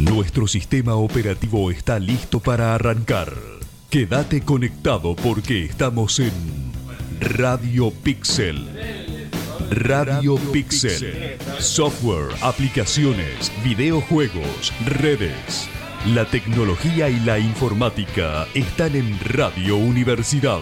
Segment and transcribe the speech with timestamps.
[0.00, 3.34] Nuestro sistema operativo está listo para arrancar.
[3.90, 6.32] Quédate conectado porque estamos en
[7.20, 8.66] Radio Pixel.
[9.70, 11.36] Radio Pixel.
[11.58, 15.68] Software, aplicaciones, videojuegos, redes.
[16.06, 20.60] La tecnología y la informática están en Radio Universidad.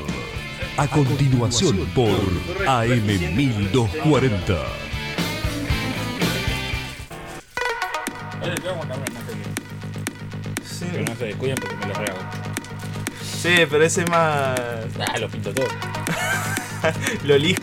[0.76, 2.18] A continuación por
[2.66, 4.87] AM 1240.
[11.18, 12.18] Se descuiden porque me lo rehago.
[13.22, 14.58] sí, pero ese es más.
[15.00, 15.66] Ah, lo pinto todo.
[17.24, 17.60] Lo elijo.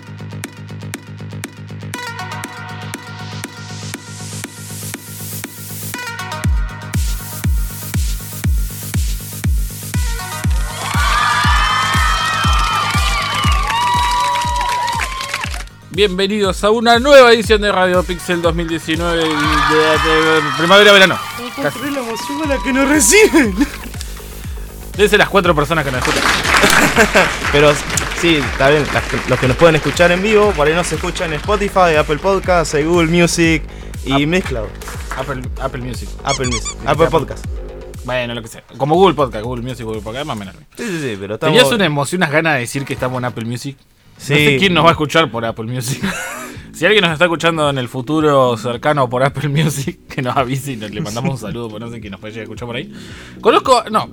[15.95, 21.17] Bienvenidos a una nueva edición de Radio Pixel 2019 de, de- de- primavera-verano.
[21.61, 21.79] Casi.
[21.89, 23.55] la emoción a la que nos reciben.
[24.97, 26.23] Desde las cuatro personas que nos escuchan.
[27.51, 27.71] Pero
[28.19, 28.83] sí, está bien.
[29.29, 32.75] los que nos pueden escuchar en vivo, por ahí nos escuchan en Spotify, Apple Podcasts,
[32.83, 33.63] Google Music
[34.05, 34.67] y Ap- Mixcloud.
[35.17, 36.09] Apple, Apple Music.
[36.25, 36.75] Apple Music.
[36.85, 37.45] Apple Podcast.
[38.03, 38.63] Bueno, lo que sea.
[38.77, 40.55] Como Google Podcast, Google Music, Google Podcast, más o menos.
[40.77, 41.55] Sí, sí, sí, pero estamos.
[41.55, 43.77] ¿Tenías una emoción, unas ganas de decir que estamos en Apple Music?
[44.17, 44.33] Sí.
[44.33, 46.01] No sé quién nos va a escuchar por Apple Music.
[46.73, 50.73] si alguien nos está escuchando en el futuro cercano por Apple Music, que nos avise
[50.73, 52.67] y nos- le mandamos un saludo, porque no sé quién nos puede llegar a escuchar
[52.67, 52.93] por ahí.
[53.41, 54.09] Conozco, no,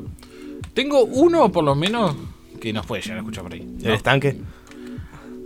[0.74, 2.14] tengo uno por lo menos
[2.60, 3.60] que nos puede llegar a escuchar por ahí.
[3.80, 4.36] ¿El No, estanque?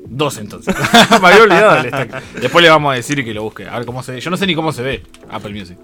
[0.09, 0.75] Dos entonces.
[1.21, 2.23] Me había olvidado del stack.
[2.41, 3.67] Después le vamos a decir que lo busque.
[3.69, 4.21] A ver cómo se ve.
[4.21, 5.77] Yo no sé ni cómo se ve Apple Music.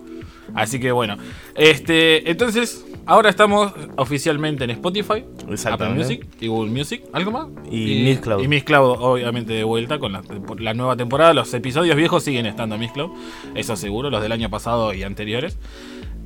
[0.55, 1.17] Así que bueno.
[1.57, 5.25] Este, entonces, ahora estamos oficialmente en Spotify,
[5.71, 5.89] Apple.
[5.91, 7.03] Music y Google Music.
[7.13, 7.47] ¿Algo más?
[7.71, 8.43] Y Mixcloud.
[8.43, 11.35] Y Mixcloud, obviamente, de vuelta con la, nueva temporada.
[11.35, 13.11] Los episodios viejos siguen estando en Mixcloud.
[13.55, 15.59] Eso seguro, los del año pasado y anteriores.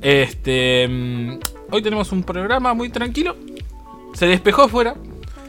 [0.01, 0.87] Este.
[0.87, 1.39] mm,
[1.71, 3.35] Hoy tenemos un programa muy tranquilo.
[4.13, 4.95] Se despejó afuera.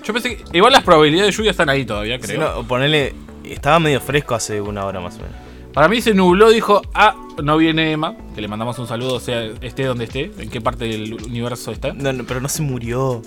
[0.04, 0.44] Yo pensé que.
[0.56, 2.56] Igual las probabilidades de lluvia están ahí todavía, Sí, creo.
[2.56, 3.14] no, ponele.
[3.44, 5.47] Estaba medio fresco hace una hora más o menos.
[5.78, 9.44] Para mí se nubló, dijo, ah, no viene Emma, que le mandamos un saludo, sea
[9.60, 11.92] esté donde esté, en qué parte del universo está.
[11.92, 13.22] No, no, pero no se murió.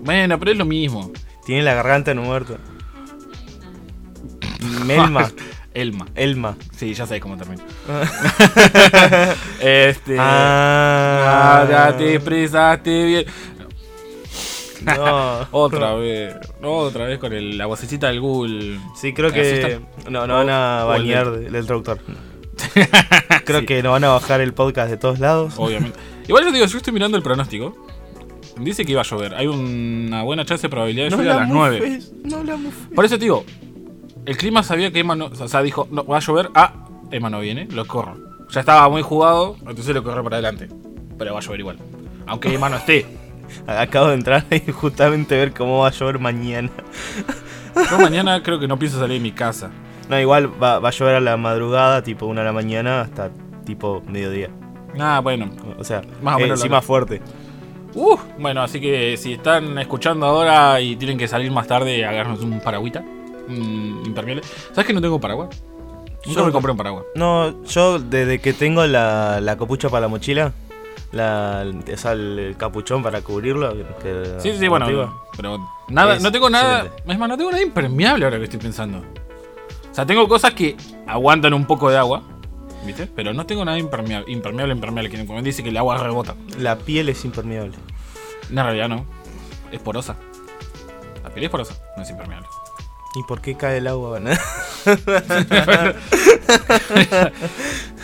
[0.00, 1.12] Bueno, pero es lo mismo.
[1.46, 2.54] Tiene la garganta no muerta.
[4.84, 5.30] Melma.
[5.74, 6.06] Elma.
[6.16, 6.56] Elma.
[6.76, 7.62] Sí, ya sabes cómo termina.
[9.60, 10.16] este.
[10.18, 13.26] Ah, Ah, ya te expresaste bien.
[14.84, 15.46] No.
[15.50, 16.36] Otra vez.
[16.62, 18.78] Otra vez con el, la vocecita del Google.
[18.96, 19.80] Sí, creo ¿Te que.
[20.10, 21.98] No, no van a O- o el bañar del- del, traductor.
[23.44, 23.66] Creo Sí.
[23.66, 25.54] que no van a bajar el podcast de todos lados.
[25.56, 25.98] Obviamente.
[26.26, 27.76] Igual yo digo, yo estoy mirando el pronóstico.
[28.58, 29.34] Dice que iba a llover.
[29.34, 31.76] Hay una buena chance de probabilidad de lluvia a las 9.
[31.80, 32.88] mufes, No la mufes.
[32.94, 33.44] Por eso te digo,
[34.26, 35.26] el clima sabía que Emma no.
[35.26, 36.50] O sea, dijo, no, va a llover.
[36.54, 38.16] Ah, Emma no viene, lo corro.
[38.50, 40.68] Ya estaba muy jugado, entonces lo corro para adelante.
[41.16, 41.78] Pero va a llover igual.
[42.26, 43.06] Aunque Emma no esté.
[43.66, 46.70] Acabo de entrar y justamente ver cómo va a llover mañana.
[47.90, 49.70] Yo mañana creo que no pienso salir de mi casa.
[50.08, 53.30] No, igual va, va a llover a la madrugada, tipo una de la mañana, hasta
[53.64, 54.50] tipo mediodía.
[54.98, 55.50] Ah, bueno.
[55.78, 57.20] O sea, Más o eh, menos fuerte.
[57.94, 62.40] Uh, bueno, así que si están escuchando ahora y tienen que salir más tarde, agarrarnos
[62.40, 63.02] un paragüita.
[63.48, 64.42] Un impermeable.
[64.70, 65.48] ¿Sabes que no tengo paraguas?
[66.26, 67.04] Nunca Yo- me compré un paraguas.
[67.14, 70.52] No, yo desde que tengo la, la copucha para la mochila,
[71.12, 73.74] la, o sea, el, capuchón para cubrirlo.
[74.00, 74.86] que- Sí, sí, bueno.
[74.86, 75.58] amortigua, Pero
[75.88, 76.80] nada, Es no tengo nada.
[76.80, 77.12] excelente.
[77.12, 78.98] Es más, no tengo nada impermeable ahora que estoy pensando.
[78.98, 80.76] O sea, tengo cosas que
[81.06, 82.22] aguantan un poco de agua.
[82.86, 83.06] ¿Viste?
[83.06, 85.10] Pero no tengo nada impermeable, impermeable, impermeable.
[85.10, 86.34] Que me dice que el agua rebota.
[86.58, 87.72] La piel es impermeable.
[88.50, 89.04] No, en realidad no.
[89.72, 90.16] Es porosa.
[91.24, 92.46] La piel es porosa, no es impermeable.
[93.16, 94.20] ¿Y por qué cae el agua?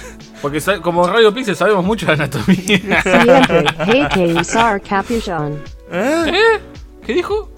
[0.44, 3.00] Porque como Radio Pixel sabemos mucho de anatomía.
[3.02, 5.58] Siempre hay que usar capuchón.
[5.90, 6.60] ¿Eh?
[7.06, 7.50] ¿Qué dijo?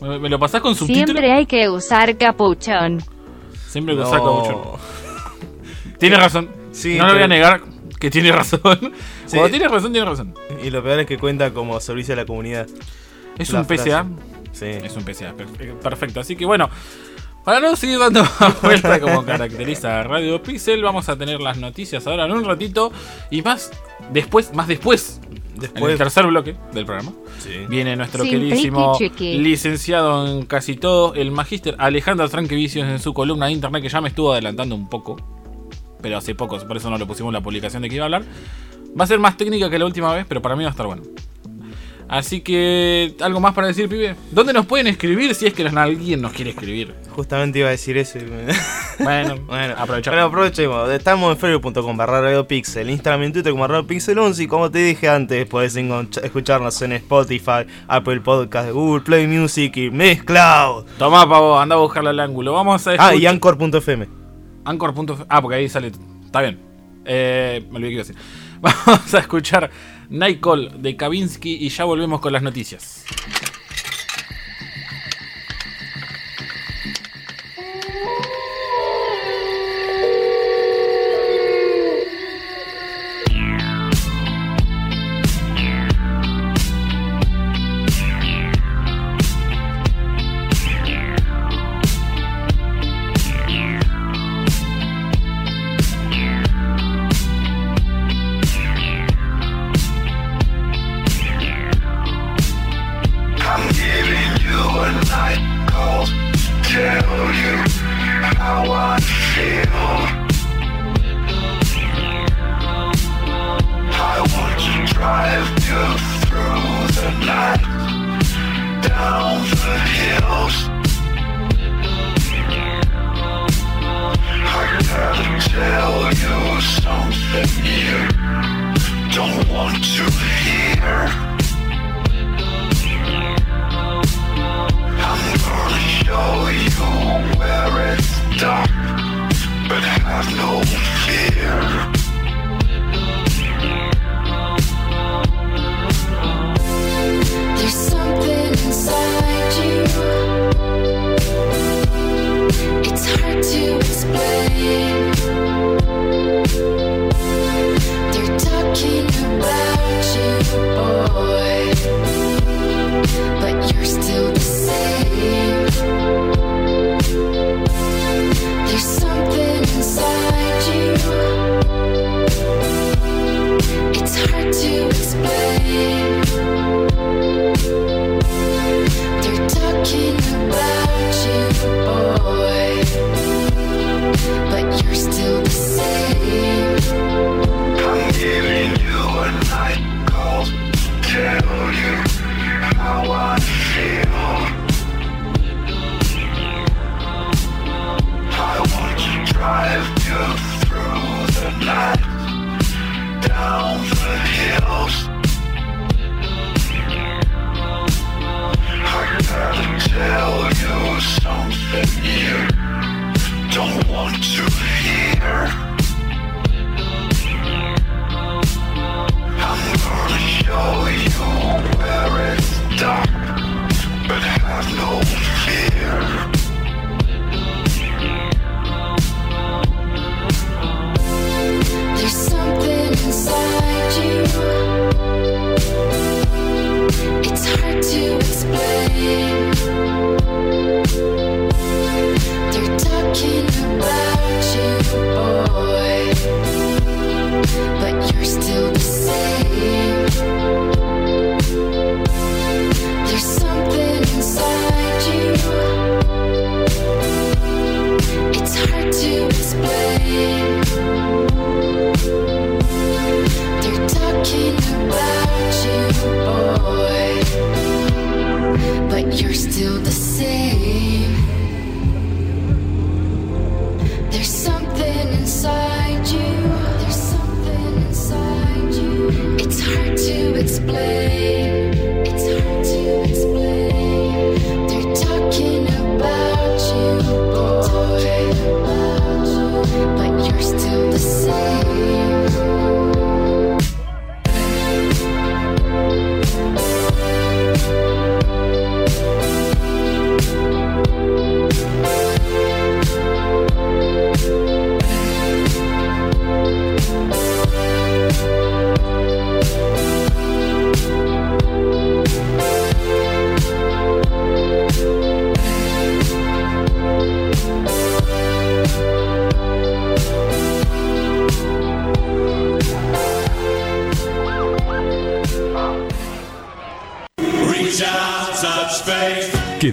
[0.00, 1.04] ¿Me, me lo pasás con subtítulo?
[1.06, 3.02] Siempre hay que usar capuchón.
[3.68, 4.10] Siempre lo No.
[4.10, 4.78] saco mucho.
[5.98, 6.48] Tiene razón.
[6.72, 7.60] Sí, no le voy a negar
[8.00, 8.60] que tiene razón.
[9.26, 9.36] Sí.
[9.36, 10.34] Cuando tiene razón, tiene razón.
[10.64, 12.66] Y lo peor es que cuenta como servicio a la comunidad.
[13.38, 14.06] Es La un PCA.
[14.52, 14.66] Sí.
[14.66, 15.34] Es un PCA.
[15.34, 16.20] per- Perfecto.
[16.20, 16.70] Así que bueno.
[17.44, 18.22] Para no seguir dando
[18.62, 22.92] vuelta como caracteriza a Radio Pixel, vamos a tener las noticias ahora en un ratito.
[23.30, 23.72] Y más
[24.12, 25.98] después, más después, en el Después.
[25.98, 27.50] tercer bloque del programa, Sí.
[27.68, 33.46] viene nuestro Sin queridísimo licenciado en casi todo, el magíster Alejandro Tranquevicios en su columna
[33.46, 35.16] de internet que ya me estuvo adelantando un poco.
[36.00, 38.22] Pero hace poco, por eso no le pusimos la publicación de que iba a hablar.
[38.98, 40.86] Va a ser más técnica que la última vez, pero para mí va a estar
[40.86, 41.02] bueno.
[42.08, 44.16] Así que, ¿algo más para decir, pibe?
[44.30, 46.94] ¿Dónde nos pueden escribir si es que alguien nos quiere escribir?
[47.10, 48.18] Justamente iba a decir eso.
[48.98, 50.16] Bueno, bueno aprovechamos.
[50.16, 50.90] Bueno, aprovechemos.
[50.90, 54.42] Estamos en facebook.com barra Radio Pixel, Instagram y Twitter como Radio Pixel 11.
[54.42, 59.90] Y como te dije antes, podés escucharnos en Spotify, Apple Podcast, Google Play Music y
[59.90, 60.84] Mezcloud.
[60.98, 62.52] Tomá, pavo, anda a buscarle al ángulo.
[62.52, 63.14] Vamos a escuchar...
[63.14, 64.08] Ah, y Anchor.fm.
[64.64, 64.94] Anchor.
[65.28, 65.90] Ah, porque ahí sale...
[66.24, 66.60] Está bien.
[67.04, 68.16] Eh, me olvidé que iba a decir.
[68.60, 69.70] Vamos a escuchar
[70.10, 73.04] Nicole de Kavinsky y ya volvemos con las noticias.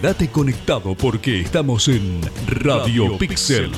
[0.02, 3.70] Quédate conectado porque estamos en Radio, Pixel.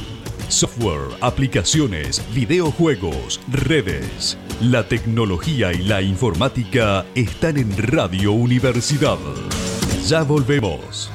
[0.49, 4.37] Software, aplicaciones, videojuegos, redes.
[4.61, 9.17] La tecnología y la informática están en Radio Universidad.
[10.05, 11.11] Ya volvemos.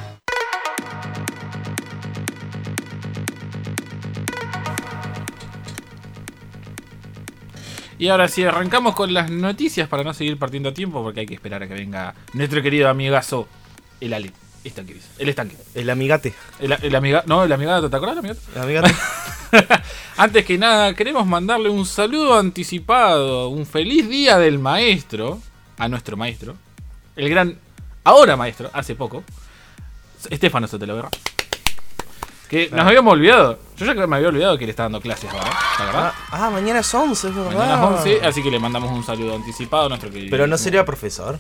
[7.97, 11.35] Y ahora sí, arrancamos con las noticias para no seguir partiendo tiempo porque hay que
[11.35, 13.47] esperar a que venga nuestro querido amigazo,
[14.01, 14.46] el Ale.
[14.67, 15.09] Estanque, dice.
[15.19, 15.57] El estanque.
[15.75, 16.35] El amigate.
[16.59, 17.23] El, el amiga.
[17.27, 18.19] No, el amigato, ¿te acuerdas?
[18.19, 18.41] amigato?
[18.55, 18.95] El amigate.
[20.17, 25.41] Antes que nada, queremos mandarle un saludo anticipado, un feliz día del maestro,
[25.79, 26.57] a nuestro maestro,
[27.15, 27.59] el gran,
[28.03, 29.23] ahora maestro, hace poco,
[30.31, 31.11] Estefano Soteloverra.
[32.49, 33.59] Que nos habíamos olvidado.
[33.77, 36.13] Yo ya que me había olvidado que le está dando clases ahora, la verdad.
[36.31, 37.53] ah, ah, mañana es 11, es verdad.
[37.53, 40.31] Mañana es 11, así que le mandamos un saludo anticipado a nuestro querido.
[40.31, 41.39] Pero no sería profesor.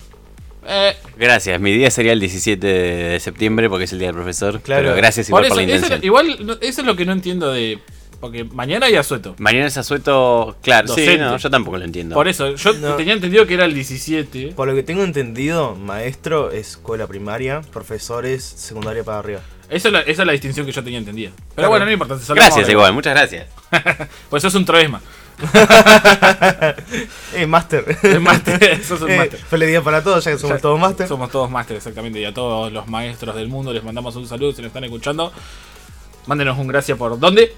[0.68, 4.61] Eh, Gracias, mi día sería el 17 de septiembre porque es el día del profesor.
[4.61, 4.82] Claro.
[4.82, 6.04] Pero gracias por igual eso, por la eso- intención.
[6.04, 7.78] igual, no- eso es lo que no entiendo de.
[8.20, 9.35] Porque mañana hay asueto.
[9.38, 11.18] Mañana es asueto, claro, sí, Docente.
[11.18, 12.14] no, yo tampoco lo entiendo.
[12.14, 12.94] Por eso, yo No.
[12.96, 14.52] tenía entendido que era el 17.
[14.56, 19.40] Por lo que tengo entendido, maestro es escuela primaria, profesor es secundaria para arriba.
[19.68, 21.30] Esa es, la, esa es la distinción que yo tenía entendida.
[21.37, 21.70] Pero Claro.
[21.70, 22.16] bueno, no importa.
[22.35, 23.46] Gracias igual, muchas gracias.
[24.30, 25.02] Pues sos un troesma.
[27.35, 27.85] Eh, máster.
[28.02, 29.38] Es máster, sos un Eh, máster.
[29.40, 31.07] Feliz día para todos, ya que somos Ya- todos máster.
[31.09, 32.21] Somos todos máster, exactamente.
[32.21, 35.33] Y a todos los maestros del mundo les mandamos un saludo si nos están escuchando.
[36.26, 37.55] Mándenos un gracias por dónde.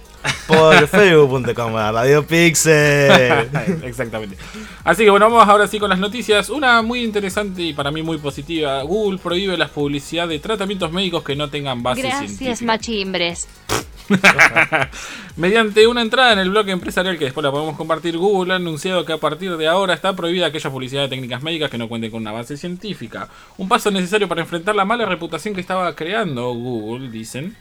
[0.46, 3.48] Por facebook.com, Radio Pixel.
[3.84, 4.36] Exactamente.
[4.84, 6.50] Así que bueno, vamos ahora sí con las noticias.
[6.50, 8.82] Una muy interesante y para mí muy positiva.
[8.82, 12.66] Google prohíbe la publicidad de tratamientos médicos que no tengan base Gracias, científica.
[12.66, 13.48] machimbres.
[15.36, 19.04] Mediante una entrada en el blog empresarial que después la podemos compartir, Google ha anunciado
[19.04, 22.10] que a partir de ahora está prohibida aquella publicidad de técnicas médicas que no cuenten
[22.10, 23.28] con una base científica.
[23.56, 27.56] Un paso necesario para enfrentar la mala reputación que estaba creando Google, dicen.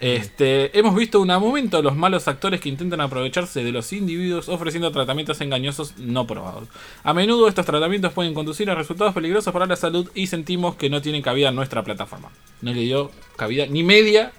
[0.00, 4.48] Este, hemos visto un aumento de los malos actores que intentan aprovecharse de los individuos
[4.48, 6.68] ofreciendo tratamientos engañosos no probados.
[7.04, 10.88] A menudo estos tratamientos pueden conducir a resultados peligrosos para la salud y sentimos que
[10.88, 12.30] no tienen cabida en nuestra plataforma.
[12.62, 14.32] No le dio cabida ni media,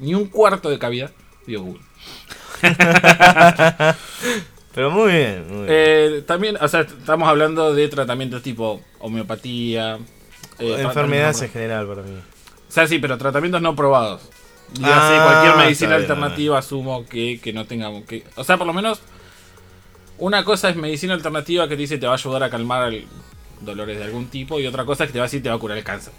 [0.00, 1.10] ni un cuarto de cabida,
[1.46, 1.82] dio Google.
[4.74, 5.66] Pero muy bien, muy bien.
[5.68, 9.98] Eh, también, o sea, estamos hablando de tratamientos tipo homeopatía.
[10.58, 12.16] eh, Enfermedades en general para mí.
[12.68, 14.22] O sea, sí, pero tratamientos no probados.
[14.78, 18.22] Y Ah, así, cualquier medicina bien, alternativa asumo que, que no tengamos que.
[18.36, 19.00] O sea, por lo menos.
[20.18, 23.06] Una cosa es medicina alternativa que te dice te va a ayudar a calmar el-
[23.62, 24.60] dolores de algún tipo.
[24.60, 26.12] Y otra cosa es que te va a decir te va a curar el cáncer.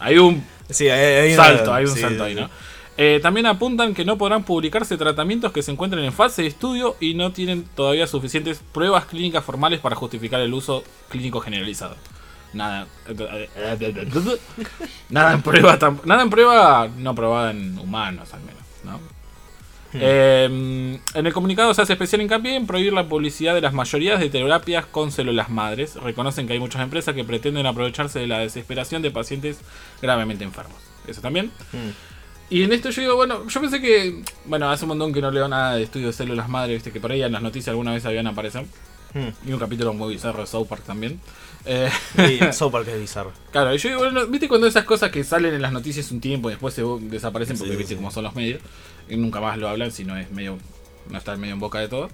[0.00, 2.34] Hay un Sí, hay, hay una- salto, hay un sí, salto ahí.
[2.34, 2.48] ¿no?
[3.00, 6.96] Eh, también apuntan que no podrán publicarse tratamientos que se encuentren en fase de estudio
[7.00, 11.96] y no tienen todavía suficientes pruebas clínicas formales para justificar el uso clínico generalizado.
[12.52, 12.86] Nada.
[15.10, 18.98] nada en prueba nada en prueba no probada en humanos al menos, ¿no?
[19.94, 24.20] Eh, en el comunicado se hace especial hincapié en prohibir la publicidad de las mayorías
[24.20, 25.94] de terapias con células madres.
[25.96, 29.58] Reconocen que hay muchas empresas que pretenden aprovecharse de la desesperación de pacientes
[30.02, 30.76] gravemente enfermos.
[31.06, 31.46] Eso también.
[31.72, 32.08] Mm.
[32.50, 35.30] Y en esto yo digo, bueno, yo pensé que, bueno, hace un montón que no
[35.30, 37.92] leo nada de estudios de células madre, viste que por ahí en las noticias alguna
[37.92, 38.64] vez habían aparecido.
[39.14, 39.48] Mm.
[39.48, 41.18] Y un capítulo muy bizarro de South Park también.
[41.64, 43.32] Eh, Sí, South Park es bizarro.
[43.52, 46.20] Claro, y yo digo, bueno, viste cuando esas cosas que salen en las noticias un
[46.20, 47.96] tiempo y después se desaparecen porque Sí, viste sí.
[47.96, 48.60] cómo son los medios
[49.08, 50.58] y nunca más lo hablan, sino es medio,
[51.10, 52.10] no está medio en boca de todos.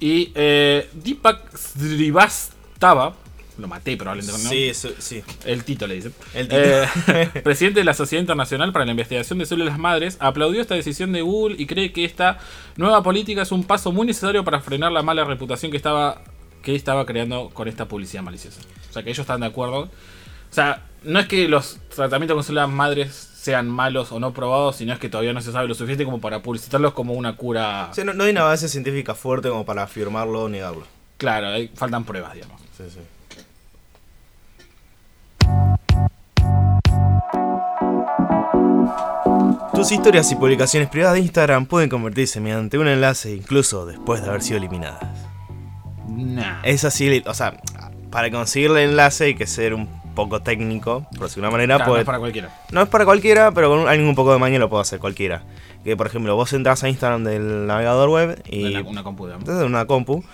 [0.00, 3.14] Y eh, Deepak Srivastava,
[3.56, 4.48] lo maté probablemente, ¿no?
[4.50, 5.22] Sí, eso- sí.
[5.44, 6.12] El Tito le dicen.
[6.34, 6.60] El Tito.
[6.60, 11.12] Eh, presidente de la Sociedad Internacional para la Investigación de Células Madres, aplaudió esta decisión
[11.12, 12.38] de Google y cree que esta
[12.76, 16.22] nueva política es un paso muy necesario para frenar la mala reputación que estaba,
[16.62, 18.60] que estaba creando con esta publicidad maliciosa.
[18.90, 19.82] O sea, que ellos están de acuerdo.
[19.82, 19.90] O
[20.54, 24.94] sea, no es que los tratamientos con células madres sean malos o no probados, sino
[24.94, 27.88] es que todavía no se sabe lo suficiente como para publicitarlos como una cura.
[27.90, 30.84] O sea, no, no hay una base científica fuerte como para afirmarlo o negarlo.
[31.18, 32.58] Claro, hay- faltan pruebas, digamos.
[32.74, 33.00] Sí, sí.
[39.74, 44.28] Tus historias y publicaciones privadas de Instagram pueden convertirse mediante un enlace incluso después de
[44.28, 45.02] haber sido eliminadas.
[46.08, 46.60] Nah.
[46.62, 47.56] Es así, o sea,
[48.10, 51.76] para conseguir el enlace hay que ser un poco técnico, por decirlo de una manera.
[51.76, 52.60] Claro, no porque- es para cualquiera.
[52.72, 55.42] no es para cualquiera, pero con alguien un poco de maña lo puede hacer cualquiera.
[55.84, 59.46] Que por ejemplo, vos entras a Instagram del navegador web y Una, una compu, digamos.
[59.46, 60.24] desde una compu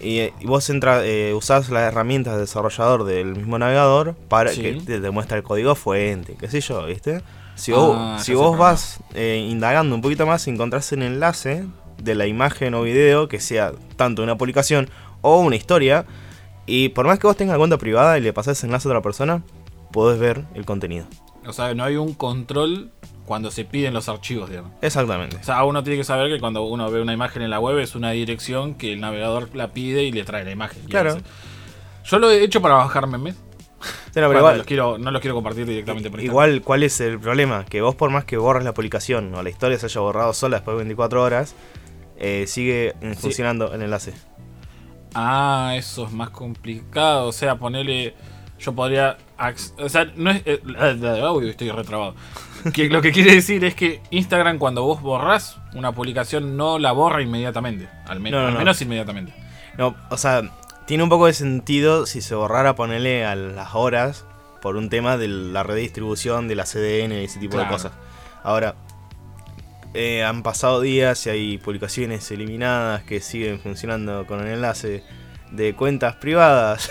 [0.00, 4.62] y, y vos entras, eh, usás las herramientas de desarrollador del mismo navegador para Sí.
[4.62, 7.22] que te, te muestre el código fuente, qué sé yo, ¿viste?
[7.56, 11.64] Si vos, Ah, si vos vas eh, indagando un poquito más, encontrás el enlace
[12.00, 14.88] de la imagen o video que sea tanto una publicación
[15.20, 16.06] o una historia.
[16.68, 19.42] Y por más que vos tengas cuenta privada y le pasás enlace a otra persona,
[19.90, 21.06] podés ver el contenido.
[21.46, 22.90] O sea, no hay un control
[23.24, 24.72] cuando se piden los archivos, digamos.
[24.82, 25.38] Exactamente.
[25.38, 27.78] O sea, uno tiene que saber que cuando uno ve una imagen en la web
[27.78, 30.82] es una dirección que el navegador la pide y le trae la imagen.
[30.84, 31.16] Claro.
[32.04, 33.34] Yo lo he hecho para bajar memes.
[33.34, 33.40] Sí,
[34.20, 37.18] no, pero igual, los quiero, no los quiero compartir directamente por igual, ¿cuál es el
[37.18, 37.64] problema?
[37.64, 40.56] Que vos por más que borres la publicación o la historia se haya borrado sola
[40.56, 41.54] después de 24 horas,
[42.18, 44.12] eh, sigue funcionando el enlace.
[45.20, 47.26] Ah, eso es más complicado.
[47.28, 48.14] O sea, ponerle.
[48.60, 49.16] Yo podría.
[49.78, 50.42] O sea, no es.
[50.46, 50.60] eh,
[51.48, 52.14] estoy retrabado.
[52.72, 56.92] Que lo que quiere decir es que Instagram, cuando vos borrás una publicación, no la
[56.92, 57.88] borra inmediatamente.
[58.06, 58.58] Al, men- No, no, al no.
[58.60, 59.32] menos inmediatamente.
[59.76, 60.42] No, o sea,
[60.86, 64.24] tiene un poco de sentido si se borrara ponerle a las horas
[64.60, 67.68] por un tema de la redistribución de la CDN y ese tipo Claro.
[67.68, 67.92] de cosas.
[68.42, 68.74] Ahora,
[70.00, 75.02] eh, han pasado días y hay publicaciones eliminadas que siguen funcionando con el enlace
[75.50, 76.90] de cuentas privadas.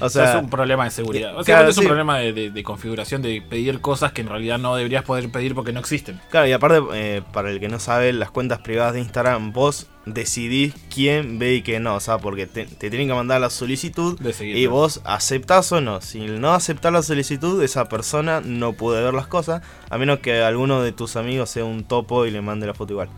[0.00, 1.32] o O sea, sea, es un problema de seguridad.
[1.34, 1.86] Básicamente claro, es un sí.
[1.86, 5.54] problema de, de- de configuración, de pedir cosas que en realidad no deberías poder pedir
[5.54, 6.20] porque no existen.
[6.30, 9.86] Claro, y aparte, eh, para el que no sabe, las cuentas privadas de Instagram, vos
[10.06, 11.94] decidís quién ve y quién no.
[11.94, 15.80] O sea, porque te, te tienen que mandar la solicitud De y vos aceptás o
[15.80, 16.00] no.
[16.00, 20.42] Si no aceptás la solicitud, esa persona no puede ver las cosas, a menos que
[20.42, 23.08] alguno de tus amigos sea un topo y le mande la foto igual.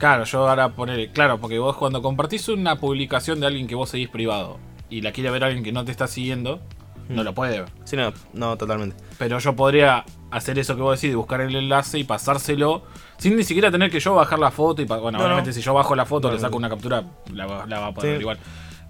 [0.00, 1.10] Claro, yo ahora poner.
[1.12, 5.12] Claro, porque vos cuando compartís una publicación de alguien que vos seguís privado y la
[5.12, 6.60] quiere ver alguien que no te está siguiendo,
[7.08, 7.70] no lo puede ver.
[7.84, 8.96] Sí, no, no, totalmente.
[9.18, 12.82] Pero yo podría hacer eso que vos decís, de buscar el enlace y pasárselo
[13.18, 14.80] sin ni siquiera tener que yo bajar la foto.
[14.80, 15.54] y Bueno, No, obviamente no.
[15.54, 18.08] si yo bajo la foto, le saco una captura, la, va- la va a poder
[18.08, 18.12] Sí.
[18.14, 18.38] ver igual.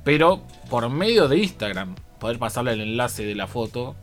[0.04, 3.96] Pero por medio de Instagram, poder pasarle el enlace de la foto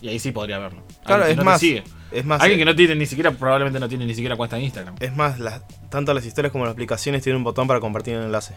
[0.00, 0.82] y ahí sí podría verlo.
[1.04, 1.84] Claro, que es más, sigue.
[2.14, 4.56] Es más, Alguien eh, que no tiene ni siquiera, probablemente no tiene ni siquiera cuenta
[4.58, 4.94] en Instagram.
[5.00, 8.22] es más, las- tanto las historias como las aplicaciones tienen un botón para compartir el
[8.24, 8.54] enlace.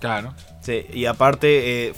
[0.00, 0.34] Claro.
[0.60, 1.92] Sí, y aparte eh,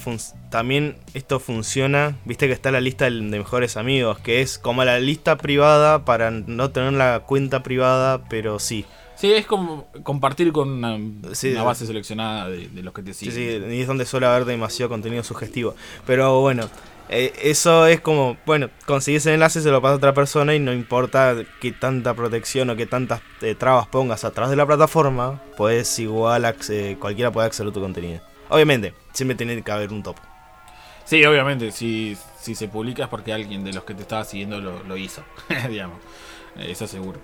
[0.50, 5.00] también esto funciona, viste que está la lista de mejores amigos, que es como la
[5.00, 8.84] lista privada para no tener la cuenta privada, pero sí.
[9.16, 10.96] Sí, es como compartir con una,
[11.34, 13.64] Sí, una de- base seleccionada de, de los que te Sí, siguen.
[13.68, 15.74] sí, y es donde suele haber demasiado contenido sugestivo.
[16.06, 16.68] Pero bueno,
[17.08, 20.58] eh, eso es como, bueno, conseguís el enlace, se lo pasa a otra persona y
[20.58, 25.42] no importa qué tanta protección o qué tantas eh, trabas pongas atrás de la plataforma,
[25.56, 26.54] pues igual
[26.98, 28.20] cualquiera puede acceder a tu contenido.
[28.50, 30.22] Obviamente, siempre tiene que haber un topo.
[31.04, 34.60] Sí, obviamente, si, si se publica es porque alguien de los que te estaba siguiendo
[34.60, 35.22] lo, lo hizo,
[35.68, 35.98] digamos.
[36.56, 37.20] Eso seguro.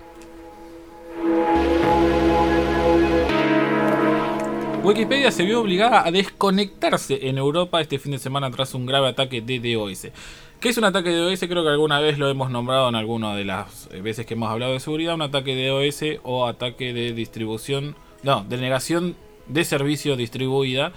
[4.84, 9.08] Wikipedia se vio obligada a desconectarse en Europa este fin de semana tras un grave
[9.08, 10.08] ataque de DOS.
[10.60, 11.40] ¿Qué es un ataque de DOS?
[11.40, 14.50] Creo que alguna vez lo hemos nombrado en alguna de las eh, veces que hemos
[14.50, 15.14] hablado de seguridad.
[15.14, 19.16] Un ataque de DOS o ataque de distribución, no, de negación
[19.46, 20.92] de servicio distribuida.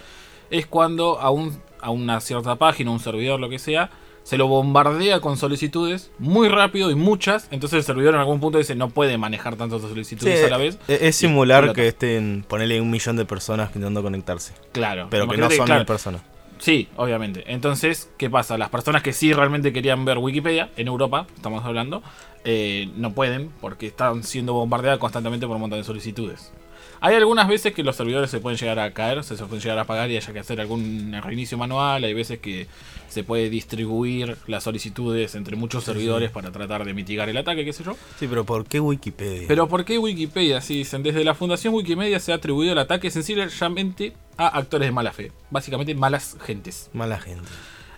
[0.50, 3.90] Es cuando a, un, a una cierta página, un servidor, lo que sea,
[4.28, 7.48] se lo bombardea con solicitudes muy rápido y muchas.
[7.50, 10.78] Entonces el servidor en algún punto dice no puede manejar tantas solicitudes a la vez.
[10.90, 14.54] Es, es simular que estén, ponerle un millón de personas intentando conectarse.
[14.74, 15.08] Claro.
[15.10, 16.24] Pero que no son claro, mil personas.
[16.60, 17.46] Sí, obviamente.
[17.48, 18.58] Entonces, ¿qué pasa?
[18.58, 22.04] Las personas que sí realmente querían ver Wikipedia, en Europa, estamos hablando,
[22.44, 26.52] eh, no pueden porque están siendo bombardeadas constantemente por un montón de solicitudes.
[27.00, 29.82] Hay algunas veces que los servidores se pueden llegar a caer, se pueden llegar a
[29.82, 32.04] apagar y haya que hacer algún reinicio manual.
[32.04, 32.68] Hay veces que
[33.08, 37.74] se puede distribuir las solicitudes entre muchos servidores para tratar de mitigar el ataque, qué
[37.74, 37.96] sé yo.
[38.20, 39.48] Sí, pero ¿por qué Wikipedia?
[39.48, 40.62] Pero ¿por qué Wikipedia?
[40.62, 44.92] Sí, dicen, desde la Fundación Wikimedia se ha atribuido el ataque sencillamente a actores de
[44.92, 45.32] mala fe.
[45.50, 46.90] Básicamente malas gentes.
[46.94, 47.48] Mala gente.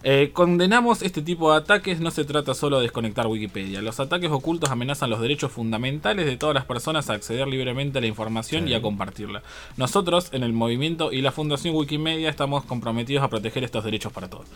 [0.03, 3.81] Eh, condenamos este tipo de ataques, no se trata solo de desconectar Wikipedia.
[3.81, 8.01] Los ataques ocultos amenazan los derechos fundamentales de todas las personas a acceder libremente a
[8.01, 9.43] la información y a compartirla.
[9.75, 14.29] Nosotros, en el movimiento y la Fundación Wikimedia, estamos comprometidos a proteger estos derechos para
[14.29, 14.47] todos.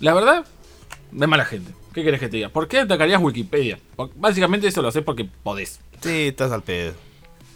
[0.00, 0.44] La verdad,
[1.12, 1.72] de mala gente.
[1.94, 2.48] ¿Qué querés que te diga?
[2.48, 3.78] ¿Por qué atacarías Wikipedia?
[4.16, 5.80] Básicamente eso lo haces porque podés.
[6.00, 6.94] Sí, estás al pedo.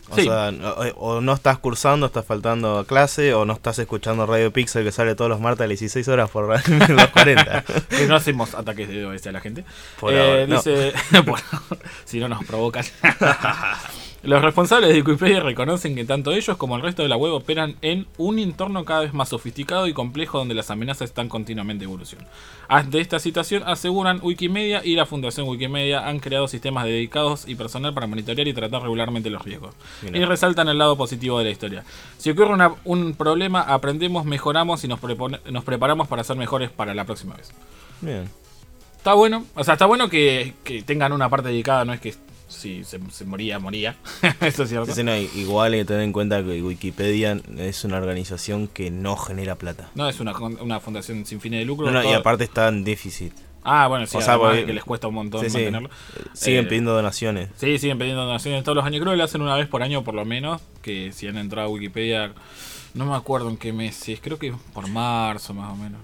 [0.08, 0.22] O Sí.
[0.24, 4.52] sea, o, o no estás cursando, estás faltando a clase, o no estás escuchando Radio
[4.52, 7.64] Pixel que sale todos los martes a las 16 horas por los 40.
[7.88, 9.64] Que no hacemos ataques de DOS a la gente.
[9.98, 10.56] Por Eh, ahora, no.
[10.56, 10.92] dice,
[11.26, 11.42] ahora,
[12.04, 12.84] si no nos provocan.
[14.22, 17.76] Los responsables de Wikipedia reconocen que tanto ellos como el resto de la web operan
[17.81, 21.90] en un entorno cada vez más sofisticado y complejo donde las amenazas están continuamente en
[21.90, 22.22] evolución.
[22.66, 27.94] Ante esta situación, aseguran Wikimedia y la Fundación Wikimedia han creado sistemas dedicados y personal
[27.94, 29.74] para monitorear y tratar regularmente los riesgos.
[30.02, 30.18] Mirá.
[30.18, 31.85] Y resaltan el lado positivo de la historia.
[32.18, 36.70] Si ocurre una- un problema, aprendemos, mejoramos y nos, prepone- nos preparamos para ser mejores
[36.70, 37.52] para la próxima vez.
[38.00, 38.29] Bien.
[38.96, 42.12] Está bueno, o sea, está bueno que, que tengan una parte dedicada, no es que
[42.56, 43.96] si se, se moría, moría.
[44.40, 44.92] Eso es cierto.
[44.94, 49.16] Sí, no, igual hay que tener en cuenta que Wikipedia es una organización que no
[49.16, 49.90] genera plata.
[49.94, 51.86] No es una, una fundación sin fines de lucro.
[51.90, 53.32] No, no, y aparte está en déficit.
[53.68, 55.56] Ah, bueno, sí, O sea, porque- que les cuesta un montón Sí, sí.
[55.56, 55.90] mantenerlo.
[56.34, 57.48] Siguen Eh, pidiendo donaciones.
[57.56, 59.00] Sí, siguen pidiendo donaciones todos los años.
[59.00, 60.62] Creo que lo hacen una vez por año por lo menos.
[60.82, 62.32] Que si han entrado a Wikipedia,
[62.94, 66.00] no me acuerdo en qué meses, creo que por marzo más o menos.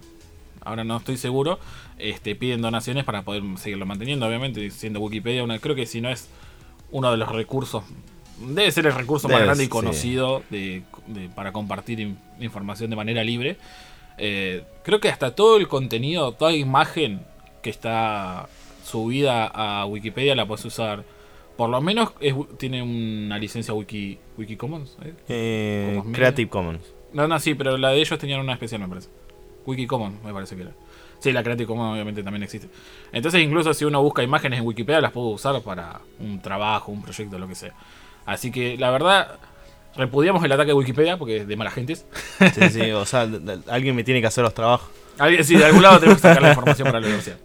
[0.65, 1.59] Ahora no estoy seguro.
[1.99, 6.09] Este, piden donaciones para poder seguirlo manteniendo, obviamente, siendo Wikipedia una, creo que si no
[6.09, 6.29] es
[6.91, 7.85] uno de los recursos,
[8.41, 9.71] debe ser el recurso más grande y sí.
[9.71, 13.57] conocido de, de- para compartir in- información de manera libre.
[14.19, 17.23] Eh, creo que hasta todo el contenido, toda imagen
[17.63, 18.49] que está
[18.85, 21.05] subida a Wikipedia la puedes usar.
[21.57, 24.97] Por lo menos es- tiene una licencia Wiki, Wikicommons.
[25.05, 25.15] ¿eh?
[25.29, 26.03] Eh.
[26.13, 26.83] Creative Commons.
[27.13, 29.09] No, no, sí, pero la de ellos tenían una especial, me parece.
[29.67, 30.73] Wikicommons, me parece que era.
[31.21, 32.69] Sí, la Creative Commons obviamente también existe.
[33.13, 37.03] Entonces, incluso si uno busca imágenes en Wikipedia, las puedo usar para un trabajo, un
[37.03, 37.73] proyecto, lo que sea.
[38.27, 39.39] Así que, la verdad,
[39.97, 41.95] repudiamos el ataque de Wikipedia porque es de mala gente.
[41.97, 42.05] Sí,
[42.71, 43.29] sí, o sea,
[43.69, 44.89] alguien me tiene que hacer los trabajos.
[45.19, 47.39] Alguien- Sí, de algún lado tenemos que sacar la información para la universidad.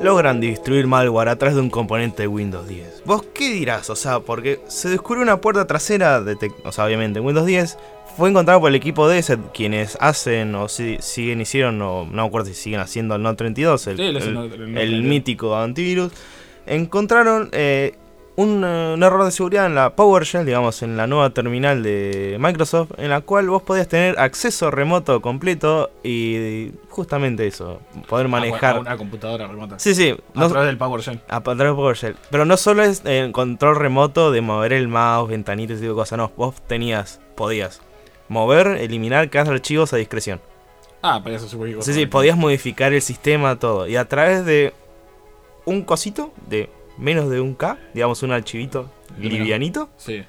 [0.00, 2.99] Logran destruir malware a través de un componente de Windows 10.
[3.10, 3.90] ¿Vos qué dirás?
[3.90, 7.76] O sea, porque se descubrió una puerta trasera, de o sea, obviamente en Windows 10,
[8.16, 12.22] fue encontrado por el equipo de ese, quienes hacen o si- siguen, hicieron, o no
[12.22, 14.60] me acuerdo si siguen haciendo el Note 32, el, Sí, el- el- el Note- el
[14.60, 15.04] Note el 32.
[15.08, 16.12] mítico antivirus.
[16.66, 17.94] Encontraron eh,
[18.40, 22.36] un, eh, un error de seguridad en la PowerShell, digamos, en la nueva terminal de
[22.40, 28.76] Microsoft, en la cual vos podías tener acceso remoto completo y justamente eso, poder manejar...
[28.76, 29.78] A una computadora remota.
[29.78, 31.20] Sí, sí, a no, través del PowerShell.
[31.28, 32.16] a través de PowerShell.
[32.30, 35.98] Pero no solo es el control remoto de mover el mouse, ventanitas y tipo de
[35.98, 37.82] cosas, no, vos tenías, podías
[38.28, 40.40] mover, eliminar cada archivos a discreción.
[41.02, 43.86] Ah, pero eso es Sí, sí, podías modificar el sistema, todo.
[43.86, 44.74] Y a través de
[45.64, 46.68] un cosito de
[47.00, 50.22] menos de un K, digamos un archivito livianito, Sí.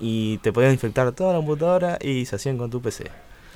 [0.00, 3.10] y te podías infectar toda la computadora y se hacían con tu PC.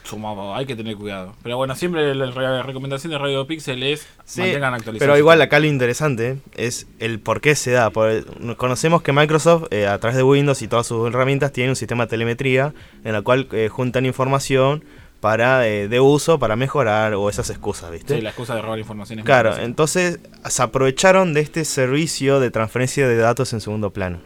[0.04, 1.35] Sumado, hay que tener cuidado.
[1.42, 5.00] Pero bueno, siempre la, la recomendación de Radio Pixel es Sí, mantengan actualizados.
[5.00, 7.90] Pero igual acá lo interesante es el por qué se da.
[7.90, 8.24] Porque
[8.56, 12.04] conocemos que Microsoft eh, a través de Windows y todas sus herramientas tiene un sistema
[12.04, 14.85] de telemetría en la cual eh, juntan información
[15.20, 18.16] para eh, de uso para mejorar o esas excusas, ¿viste?
[18.16, 22.50] Sí, la excusa de robar información es claro, entonces se aprovecharon de este servicio de
[22.50, 24.20] transferencia de datos en segundo plano.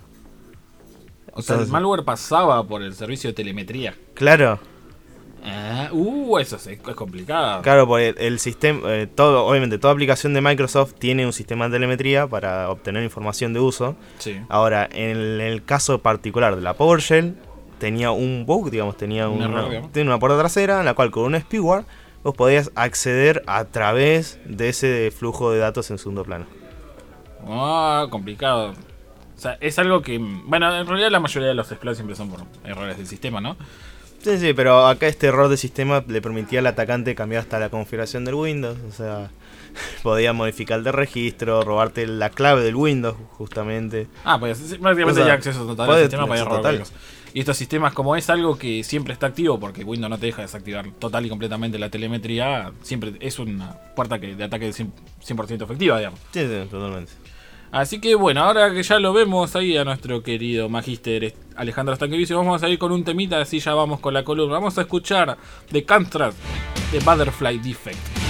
[1.33, 3.94] O sea, el malware pasaba por el servicio de telemetría.
[4.14, 4.59] Claro,
[5.42, 7.62] Ah, uh, eso es, es complicado.
[7.62, 11.66] claro, porque el, el sistema, eh, todo, obviamente toda aplicación de Microsoft tiene un sistema
[11.66, 13.96] de telemetría para obtener información de uso.
[14.18, 14.38] Sí.
[14.50, 17.37] Ahora, en el, en el caso particular de la PowerShell,
[17.81, 21.25] tenía un bug, digamos, tenía, Un una, tiene una puerta trasera en la cual con
[21.25, 21.85] un spyware
[22.23, 26.47] vos podías acceder a través de ese flujo de datos en segundo plano.
[27.49, 28.75] Ah, complicado.
[29.37, 30.19] O sea, es algo que.
[30.19, 33.57] Bueno, en realidad la mayoría de los exploits siempre son por errores del sistema, ¿no?
[34.23, 37.71] Sí, sí, pero acá este error de sistema le permitía al atacante cambiar hasta la
[37.71, 39.31] configuración del Windows, o sea,
[40.03, 44.09] podía modificar el de registro, robarte la clave del Windows, justamente.
[44.23, 46.79] Ah, pues prácticamente O sea, ya acceso total al sistema para robar total.
[46.81, 46.95] cosas.
[47.33, 50.43] Y estos sistemas, como es algo que siempre está activo, porque Windows no te deja
[50.43, 54.90] desactivar total y completamente la telemetría, siempre es una puerta que, de ataque 100%,
[55.25, 56.19] 100% efectiva, digamos.
[56.33, 57.12] Sí, sí, totalmente.
[57.73, 62.37] Así que bueno, ahora que ya lo vemos ahí a nuestro querido Magister Alejandro Stankevicio,
[62.37, 64.55] vamos a ir con un temita, así ya vamos con la columna.
[64.55, 65.38] Vamos a escuchar
[65.71, 66.37] The Contrast
[66.90, 68.30] de Butterfly Defect.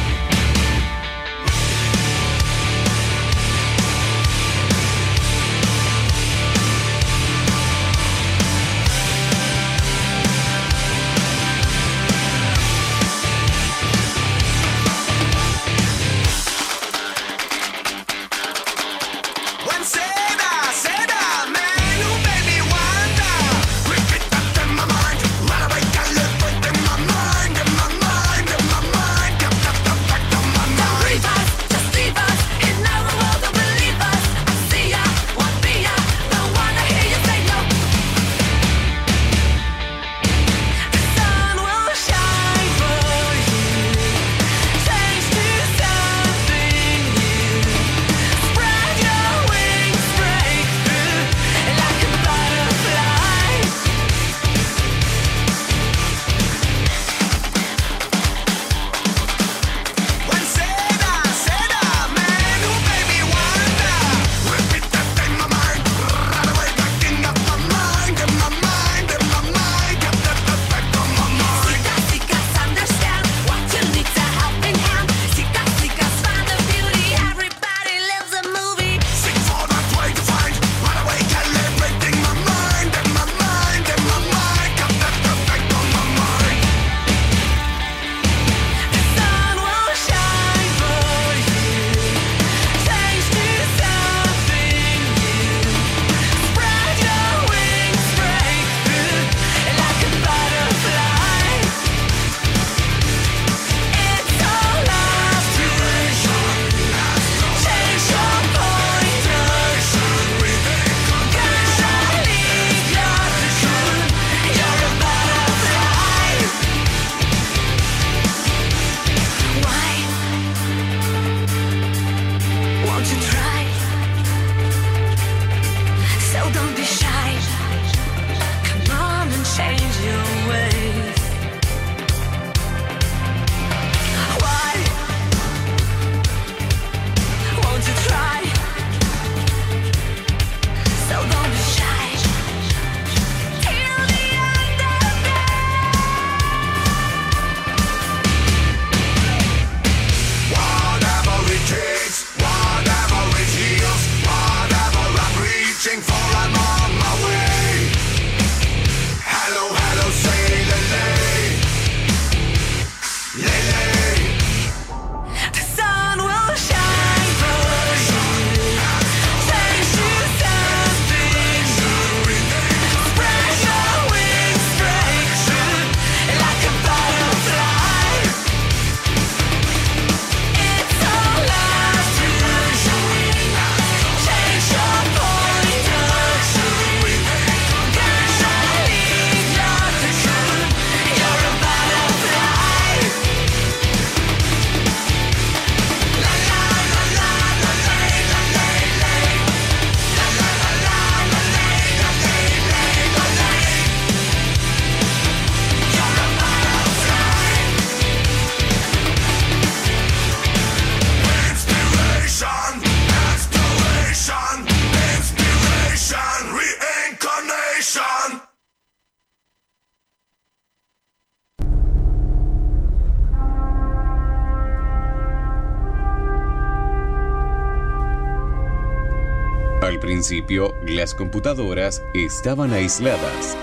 [230.21, 233.57] Principio, las computadoras estaban aisladas.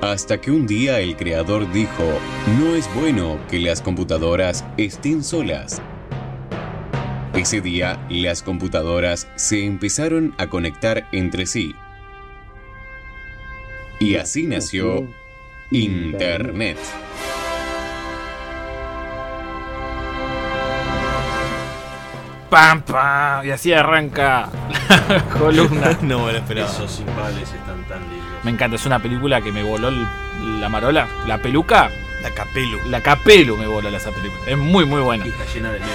[0.00, 2.18] Hasta que un día el creador dijo,
[2.58, 5.82] no es bueno que las computadoras estén solas.
[7.34, 11.74] Ese día, las computadoras se empezaron a conectar entre sí.
[14.00, 15.06] Y así nació
[15.70, 16.78] Internet.
[22.54, 23.44] ¡Pam, pam!
[23.44, 24.48] Y así arranca
[25.08, 25.98] la columna.
[26.02, 26.70] no me lo esperaba.
[26.70, 28.44] Esos cimbales están tan lindos.
[28.44, 30.06] Me encanta, es una película que me voló el-
[30.60, 31.08] la marola.
[31.26, 31.90] La peluca,
[32.22, 32.78] La capelu.
[32.90, 34.40] la capelu me voló esa película.
[34.46, 35.26] Es muy, muy buena.
[35.26, 35.94] Y está llena de memes.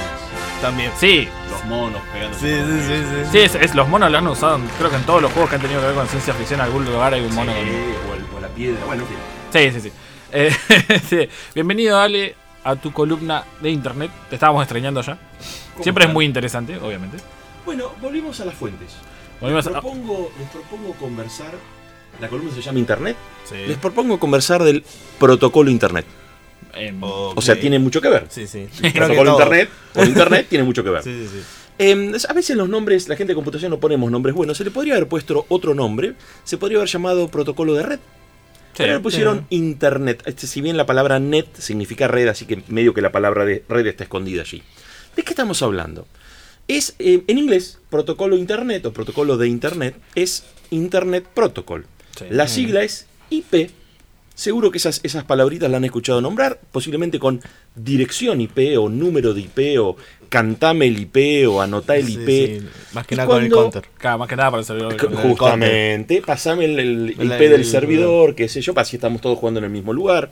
[0.61, 0.91] También.
[0.97, 2.37] Sí, Los monos pegando.
[2.37, 3.29] Sí, sí, sí, sí.
[3.31, 5.55] sí, es, es- los monos lo han usado, creo que en todos los juegos que
[5.55, 7.61] han tenido que ver con ciencia ficción, en algún lugar hay un mono con...
[7.61, 8.83] o, el- o la piedra.
[8.85, 9.17] Bueno, en fin.
[9.71, 9.93] Sí, sí, sí.
[10.33, 10.53] Eh,
[11.09, 11.29] sí.
[11.55, 14.11] Bienvenido, Ale, a tu columna de internet.
[14.29, 15.17] Te estábamos extrañando ya.
[15.81, 17.17] Siempre es muy interesante, obviamente.
[17.65, 18.89] Bueno, volvimos a las fuentes.
[19.39, 21.51] Volvimos les, a- propongo, les propongo conversar.
[22.19, 23.15] La columna se llama Internet.
[23.45, 23.55] Sí.
[23.67, 24.83] Les propongo conversar del
[25.17, 26.05] protocolo Internet.
[26.73, 28.27] Em, O sea, tiene mucho que ver.
[28.29, 28.67] Sí, sí.
[28.83, 29.31] El protocolo.
[29.31, 31.03] Internet con Internet tiene mucho que ver.
[31.03, 31.43] Sí, sí, sí.
[31.81, 34.57] Eh, a veces los nombres, la gente de computación no ponemos nombres buenos.
[34.57, 36.13] Se le podría haber puesto otro nombre.
[36.43, 37.99] Se podría haber llamado protocolo de red.
[38.79, 40.23] Pero le pusieron Internet.
[40.25, 43.63] Este, si bien la palabra net significa red, así que medio que la palabra de
[43.67, 44.63] red está escondida allí.
[45.15, 46.07] ¿De qué estamos hablando?
[46.67, 51.87] Es, eh, en inglés, protocolo Internet o protocolo de Internet es Internet Protocol.
[52.17, 52.25] Sí.
[52.29, 53.71] La sigla es IP.
[54.39, 57.41] Seguro que esas, esas palabritas la han escuchado nombrar, posiblemente con
[57.75, 59.97] dirección IP o número de IP o
[60.29, 62.27] cantame el IP o anotá el Sí, IP.
[62.61, 62.67] sí.
[62.93, 63.83] Más que Y nada con el counter.
[63.97, 64.97] Claro, más que nada para el servidor.
[65.13, 69.19] Justamente, pasame el, el El- IP del el- servidor, qué sé yo, para si estamos
[69.19, 70.31] todos jugando en el mismo lugar.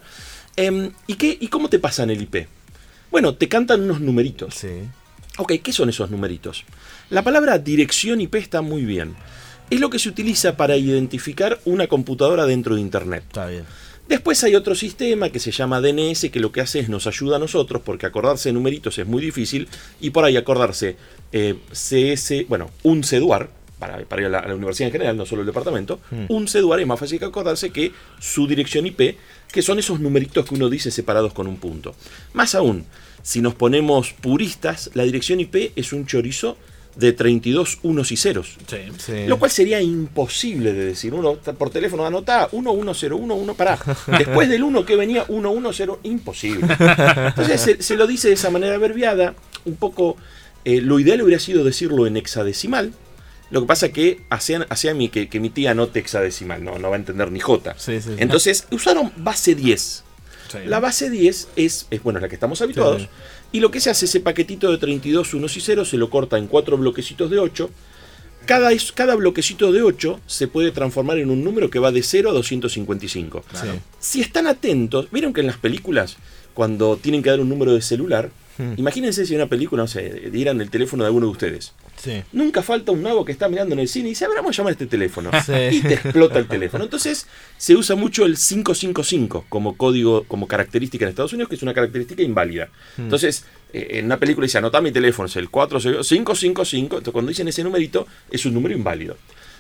[0.56, 2.48] Em, ¿y, qué, ¿Y cómo te pasan el IP?
[3.12, 4.56] Bueno, te cantan unos numeritos.
[4.56, 4.70] Sí.
[5.38, 6.63] Ok, ¿qué son esos numeritos?
[7.10, 9.15] La palabra dirección IP está muy bien.
[9.70, 13.24] Es lo que se utiliza para identificar una computadora dentro de Internet.
[13.28, 13.65] Está bien.
[14.08, 17.36] Después hay otro sistema que se llama DNS que lo que hace es nos ayuda
[17.36, 19.67] a nosotros porque acordarse de numeritos es muy difícil
[20.00, 20.96] y por ahí acordarse
[21.34, 25.17] eh, CS, bueno, un CEDUAR, para, para ir a la, a la universidad en general,
[25.17, 29.17] no solo el departamento, un CEDUAR es más fácil que acordarse que su dirección IP,
[29.52, 31.93] que son esos numeritos que uno dice separados con un punto.
[32.34, 32.86] Más aún,
[33.22, 36.58] si nos ponemos puristas, la dirección IP es un chorizo
[36.98, 38.58] de 32 unos y ceros.
[38.68, 38.78] Sí.
[38.98, 39.28] Sí.
[39.28, 41.14] Lo cual sería imposible de decir.
[41.14, 43.78] Uno por teléfono anota 1101, para.
[44.18, 46.68] Después del 1 que venía 110, imposible.
[47.28, 49.36] Entonces se, se lo dice de esa manera abreviada.
[49.66, 50.18] Un poco.
[50.66, 52.94] eh, lo ideal hubiera sido decirlo en hexadecimal.
[53.50, 56.90] Lo que pasa que hacían, hacían mi, que, que mi tía anote hexadecimal, no, no
[56.90, 57.76] va a entender ni J.
[57.78, 58.16] Sí, sí, sí.
[58.18, 60.04] Entonces usaron base 10.
[60.52, 60.58] Sí.
[60.66, 63.08] La base 10 es, es bueno, la que estamos habituados.
[63.52, 66.38] Y lo que se hace, ese paquetito de 32 unos y ceros, se lo corta
[66.38, 67.70] en cuatro bloquecitos de 8.
[68.46, 72.30] Cada, cada bloquecito de 8 se puede transformar en un número que va de 0
[72.30, 73.44] a 255.
[73.54, 73.68] Sí.
[74.00, 76.18] Si están atentos, vieron que en las películas,
[76.54, 78.74] cuando tienen que dar un número de celular, Hmm.
[78.78, 81.74] imagínense si en una película, no sé, dieran el teléfono de alguno de ustedes.
[81.98, 82.24] Sí.
[82.32, 84.56] Nunca falta un nuevo que está mirando en el cine y dice, a ver, vamos
[84.56, 85.32] a llamar a este teléfono.
[85.46, 85.54] Sí.
[85.78, 86.84] Y te explota el teléfono.
[86.84, 91.64] Entonces, se usa mucho el 555 como código, como característica en Estados Unidos, que es
[91.64, 92.70] una característica inválida.
[92.98, 93.04] Hmm.
[93.04, 96.98] Entonces, eh, en una película dice, anota mi teléfono, es el 4555.
[96.98, 99.18] Entonces, cuando dicen ese numerito, es un número inválido.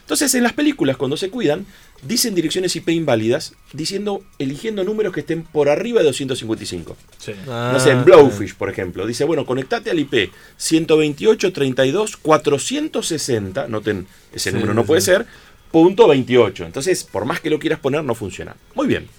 [0.07, 1.65] Entonces, en las películas, cuando se cuidan,
[2.01, 6.95] dicen direcciones IP inválidas, diciendo, eligiendo números que estén por arriba de 255.
[7.17, 7.33] Sí.
[7.45, 14.07] No sé, en Blowfish, por ejemplo, dice, bueno, conectate al IP 128 32 460, noten,
[14.31, 15.25] ese Sí, número no sí, puede ser,
[15.73, 16.63] punto 28.
[16.63, 18.55] Entonces, por más que lo quieras poner, no funciona.
[18.75, 19.09] Muy bien.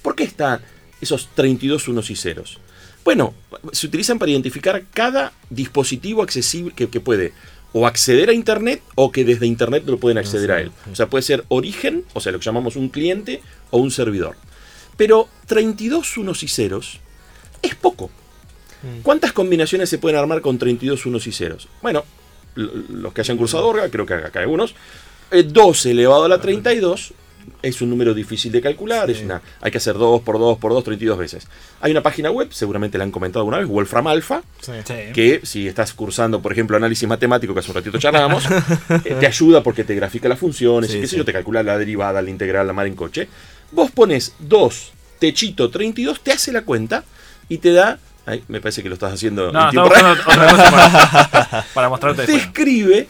[0.00, 0.62] ¿Por qué están
[1.02, 2.60] esos 32 unos y ceros?
[3.04, 3.34] Bueno,
[3.72, 7.34] se utilizan para identificar cada dispositivo accesible que, que puede
[7.72, 10.70] o acceder a Internet o que desde Internet lo pueden acceder a él.
[10.90, 14.36] O sea, puede ser origen, o sea, lo que llamamos un cliente o un servidor.
[14.96, 17.00] Pero 32 unos y ceros
[17.62, 18.10] es poco.
[19.02, 21.68] ¿Cuántas combinaciones se pueden armar con 32 unos y ceros?
[21.80, 22.04] Bueno,
[22.56, 24.74] los que hayan cursado Orga, creo que acá hay algunos,
[25.30, 27.14] eh, 12 elevado a la 32
[27.62, 30.72] es un número difícil de calcular, es una, hay que hacer 2 por 2 por
[30.72, 31.46] 2, 32 veces.
[31.80, 34.72] Hay una página web, seguramente la han comentado alguna vez, Wolfram Alpha, Sí.
[35.14, 38.44] que si estás cursando, por ejemplo, análisis matemático, que hace un ratito charlábamos,
[39.04, 41.62] eh, te ayuda porque te grafica las funciones, Sí, y qué sé yo, te calcula
[41.62, 43.28] la derivada, la integral, la mar en coche.
[43.70, 47.04] Vos pones 2, techito 32, te hace la cuenta
[47.48, 47.98] y te da...
[48.24, 50.12] Ay, me parece que lo estás haciendo No, en tiempo real.
[50.12, 52.46] otra cosa para, para mostrarte Te después.
[52.48, 53.08] escribe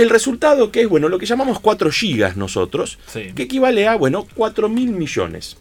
[0.00, 3.32] el resultado que es, bueno, lo que llamamos 4 gigas nosotros, Sí.
[3.34, 5.56] que equivale a, bueno, 4 mil millones.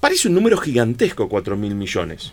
[0.00, 2.32] Parece un número gigantesco 4 mil millones.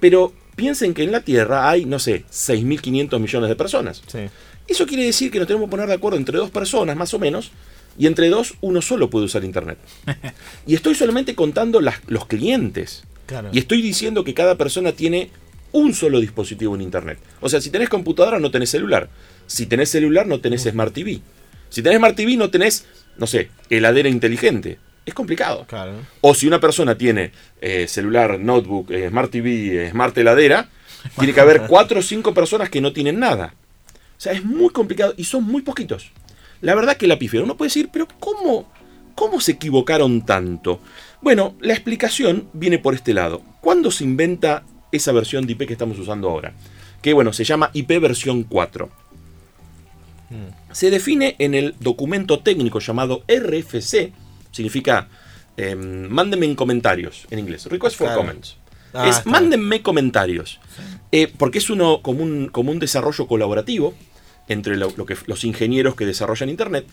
[0.00, 4.02] Pero piensen que en la Tierra hay, no sé, 6.500 millones de personas.
[4.06, 4.18] Sí.
[4.66, 7.18] Eso quiere decir que nos tenemos que poner de acuerdo entre dos personas, más o
[7.18, 7.50] menos,
[7.98, 9.78] y entre dos uno solo puede usar Internet.
[10.66, 13.04] Y estoy solamente contando las- los clientes.
[13.26, 13.50] Claro.
[13.52, 15.30] Y estoy diciendo que cada persona tiene
[15.72, 17.18] un solo dispositivo en Internet.
[17.40, 19.08] O sea, si tenés computadora no tenés celular.
[19.52, 21.20] Si tenés celular no tenés Smart TV.
[21.68, 22.86] Si tenés Smart TV no tenés,
[23.18, 24.78] no sé, heladera inteligente.
[25.04, 25.66] Es complicado.
[25.66, 25.92] Claro.
[26.22, 30.70] O si una persona tiene eh, celular, notebook, eh, Smart TV, eh, Smart heladera,
[31.18, 33.54] tiene que haber cuatro o cinco personas que no tienen nada.
[34.16, 36.12] O sea, es muy complicado y son muy poquitos.
[36.62, 37.42] La verdad que la pifia.
[37.42, 38.72] Uno puede decir, pero ¿cómo,
[39.14, 40.80] ¿cómo se equivocaron tanto?
[41.20, 43.42] Bueno, la explicación viene por este lado.
[43.60, 46.54] ¿Cuándo se inventa esa versión de IP que estamos usando ahora?
[47.02, 49.01] Que bueno, se llama IP versión 4.
[50.72, 54.12] Se define en el documento técnico llamado RFC,
[54.50, 55.08] significa
[55.56, 58.20] eh, mándenme en comentarios en inglés, Request for Claro.
[58.22, 58.56] Comments.
[58.94, 60.60] Ah, es mándenme comentarios.
[61.12, 63.94] Eh, porque es uno como un, como un desarrollo colaborativo
[64.48, 66.86] entre lo, lo que, los ingenieros que desarrollan Internet.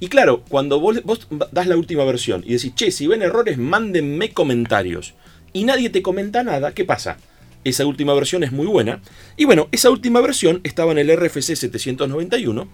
[0.00, 3.58] Y claro, cuando vos, vos das la última versión y decís, che, si ven errores,
[3.58, 5.14] mándenme comentarios.
[5.52, 7.18] Y nadie te comenta nada, ¿qué pasa?
[7.64, 9.00] Esa última versión es muy buena.
[9.36, 12.68] Y bueno, esa última versión estaba en el RFC 791,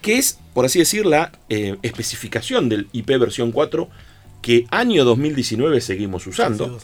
[0.00, 3.88] que es, por así decir, la eh, especificación del IP versión 4
[4.40, 6.78] que año 2019 seguimos usando.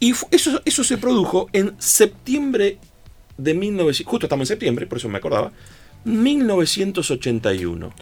[0.00, 2.78] Y eso, eso se produjo en septiembre
[3.36, 5.52] de 1900, justo estamos en septiembre, por eso me acordaba,
[6.04, 7.92] 1981.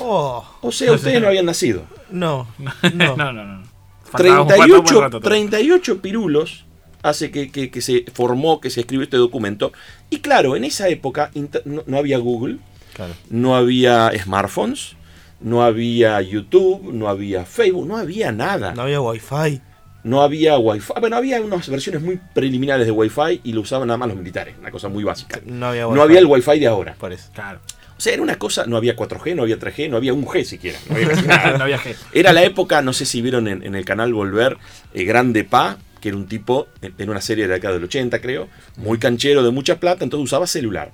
[0.00, 1.84] Oh, O sea, ustedes no habían nacido.
[2.10, 3.16] no, No, no.
[3.32, 3.62] no, no.
[4.04, 5.48] Faltaba un- faltaba un buen 38, rato todavía.
[5.50, 6.64] 38 pirulos
[7.02, 9.72] hace que, que- que se formó, que se escribió este documento.
[10.10, 11.30] Y claro, en esa época
[11.64, 12.58] no, no había Google,
[12.94, 13.14] Claro.
[13.30, 14.96] no había smartphones,
[15.40, 18.74] no había YouTube, no había Facebook, no había nada.
[18.74, 19.60] No había wifi.
[20.04, 20.92] No había Wi-Fi.
[21.00, 24.54] Bueno, había unas versiones muy preliminares de Wi-Fi y lo usaban nada más los militares,
[24.58, 25.40] una cosa muy básica.
[25.44, 26.00] No había No wifi.
[26.02, 26.94] había el Wi-Fi de ahora.
[26.94, 27.28] Por eso.
[27.34, 27.58] Claro.
[27.96, 30.44] O sea, era una cosa, no había 4G, no había 3G, no había un G
[30.44, 30.78] siquiera.
[30.88, 31.58] No había casi nada.
[31.58, 31.96] no había G.
[32.12, 34.56] Era la época, no sé si vieron en, en el canal Volver,
[34.94, 38.20] eh, Grande Pa, que era un tipo, en, una serie de la década del 80
[38.20, 40.92] creo, muy canchero, de mucha plata, entonces usaba celular.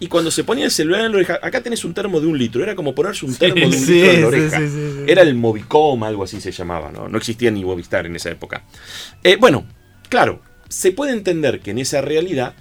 [0.00, 2.36] Y cuando se ponía el celular en la oreja, acá tenés un termo de un
[2.36, 4.58] litro, era como ponerse un termo de un sí, litro en la oreja.
[4.58, 5.04] sí.
[5.06, 7.08] Era el Movicom, algo así se llamaba, ¿no?
[7.08, 8.64] No existía ni Movistar en esa época.
[9.22, 9.64] Eh, bueno,
[10.08, 12.54] claro, se puede entender que en esa realidad,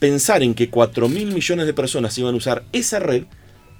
[0.00, 3.24] pensar en que 4 mil millones de personas iban a usar esa red,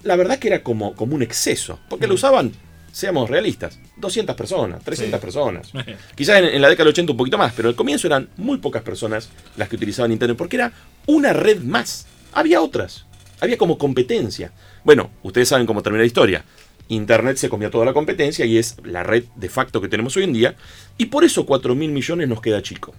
[0.03, 2.53] la verdad que era como, como un exceso, porque lo usaban,
[2.93, 5.25] seamos realistas, 200 personas, 300 Sí.
[5.25, 5.73] personas.
[6.15, 8.59] Quizás en, en la década del 80 un poquito más, pero al comienzo eran muy
[8.59, 10.73] pocas personas las que utilizaban Internet, porque era
[11.07, 12.07] una red más.
[12.33, 13.07] Había otras,
[13.41, 14.53] había como competencia.
[14.85, 16.45] Bueno, ustedes saben cómo termina la historia.
[16.89, 20.25] Internet se comió toda la competencia y es la red de facto que tenemos hoy
[20.25, 20.55] en día,
[20.99, 22.95] y por eso 4 mil millones nos queda chico.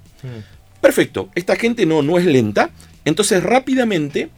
[0.81, 2.71] Perfecto, esta gente no, no es lenta,
[3.05, 4.29] entonces rápidamente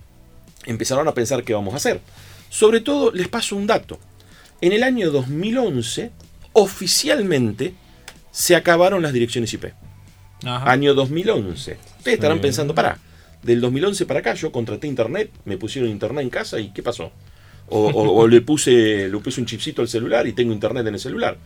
[0.65, 2.01] empezaron a pensar qué vamos a hacer.
[2.49, 3.99] Sobre todo les paso un dato.
[4.61, 6.11] En el año 2011,
[6.53, 7.73] oficialmente,
[8.31, 9.65] se acabaron las direcciones IP.
[10.45, 10.71] Ajá.
[10.71, 11.77] Año 2011.
[11.97, 12.41] Ustedes estarán Sí.
[12.43, 12.99] pensando, pará,
[13.43, 17.11] del 2011 para acá yo contraté internet, me pusieron internet en casa y ¿qué pasó?
[17.67, 20.93] O, o- o le, puse, le puse un chipcito al celular y tengo internet en
[20.95, 21.37] el celular.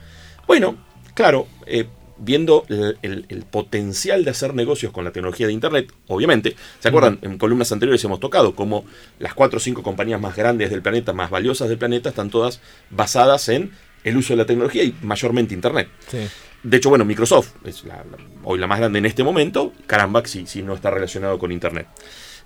[0.47, 0.77] Bueno,
[1.13, 1.85] claro, eh,
[2.19, 6.87] viendo el, el- el potencial de hacer negocios con la tecnología de Internet, obviamente, ¿se
[6.89, 7.19] acuerdan?
[7.21, 8.85] En columnas anteriores hemos tocado como
[9.19, 12.59] las cuatro o cinco compañías más grandes del planeta, más valiosas del planeta, están todas
[12.89, 13.71] basadas en
[14.03, 15.89] el uso de la tecnología y mayormente Internet.
[16.09, 16.19] Sí.
[16.61, 20.21] De hecho, bueno, Microsoft es la- la- hoy la más grande en este momento, caramba,
[20.25, 21.87] si, si no está relacionado con Internet.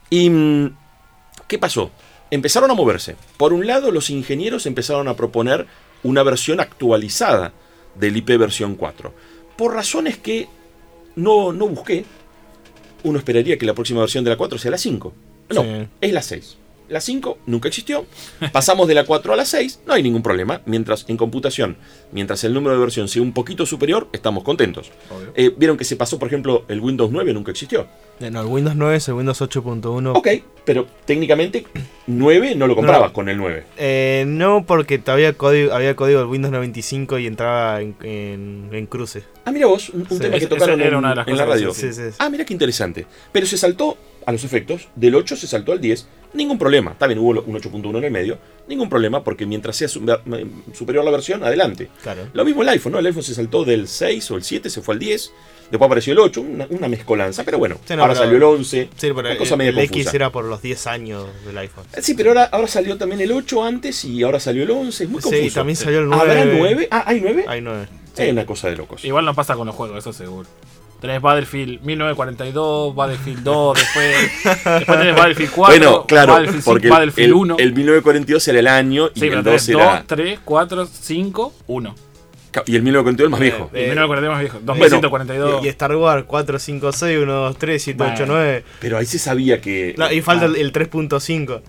[0.09, 0.75] ¿Y mm,
[1.47, 1.91] qué pasó?
[2.29, 3.15] Empezaron a moverse.
[3.37, 5.65] Por un lado, los ingenieros empezaron a proponer
[6.03, 7.53] una versión actualizada
[7.95, 9.13] del IP versión 4.
[9.57, 10.47] Por razones que
[11.15, 12.05] no, no busqué,
[13.03, 15.13] uno esperaría que la próxima versión de la 4 sea la 5.
[15.49, 15.87] No, Sí.
[16.01, 16.57] es la 6.
[16.93, 18.05] La 5 nunca existió.
[18.51, 20.61] Pasamos de la 4 a la 6, no hay ningún problema.
[20.67, 21.75] Mientras en computación,
[22.11, 24.91] mientras el número de versión sea un poquito superior, estamos contentos.
[25.35, 27.87] Eh, Vieron que se pasó, por ejemplo, el Windows 9 nunca existió.
[28.19, 30.11] Eh, No, el Windows 9 es el Windows 8.1.
[30.15, 30.27] Ok,
[30.65, 31.65] pero técnicamente
[32.05, 33.13] 9 no lo comprabas No.
[33.13, 33.63] con el 9.
[33.77, 38.85] Eh, no, porque todavía código, había código del Windows 95 y entraba en, en- en
[38.85, 39.23] cruce.
[39.45, 40.19] Ah, mira vos, un, un Sí.
[40.19, 41.73] tema que tocaron en, una de las en la radio.
[41.73, 42.15] Sí, sí, sí.
[42.19, 43.07] Ah, mira qué interesante.
[43.31, 46.95] Pero se saltó a los efectos, del 8 se saltó al 10, ningún problema.
[46.97, 50.01] También hubo un 8.1 en el medio, ningún problema, porque mientras sea su-
[50.73, 51.89] superior la versión, adelante.
[52.01, 52.27] Claro.
[52.33, 52.99] Lo mismo el iPhone, ¿no?
[52.99, 55.31] El iPhone se saltó del 6 o el 7, se fue al 10,
[55.69, 58.43] después apareció el 8, una, una mezcolanza, pero bueno, Sí, no, ahora pero- salió el
[58.43, 60.15] 11, Sí, pero una el, cosa medio el X confusa.
[60.15, 61.85] era por los 10 años del iPhone.
[61.95, 65.03] Eh, Sí, pero ahora, ahora salió también el 8 antes y ahora salió el 11,
[65.03, 65.53] es muy Sí, confuso.
[65.55, 66.55] también salió el ¿Habrá 9.
[66.59, 66.87] 9?
[66.91, 67.45] Ah, ¿hay 9?
[67.47, 67.87] Hay 9.
[68.15, 69.03] Es una cosa de locos.
[69.05, 70.47] Igual no pasa con los juegos, eso seguro.
[71.03, 74.15] Tenés Battlefield 1942, Battlefield 2, después,
[74.63, 77.55] después tenés Battlefield 4, Bueno, claro, Battlefield 5, porque el, Battlefield el- 1.
[77.59, 79.95] el 1942 era el año y sí, pero el 2 tenés era.
[79.97, 81.95] 2, 3, 4, 5, 1.
[82.51, 83.69] Ca- Y el 1942 el más viejo.
[83.73, 84.59] Y el 1942 más viejo.
[84.63, 85.63] Bueno, 2142.
[85.63, 88.63] Y, y Star Wars 4, 5, 6, 1, 2, 3, 7, 8, 9.
[88.79, 89.95] Pero ahí se sabía que.
[89.97, 91.61] No, y falta el, el 3.5.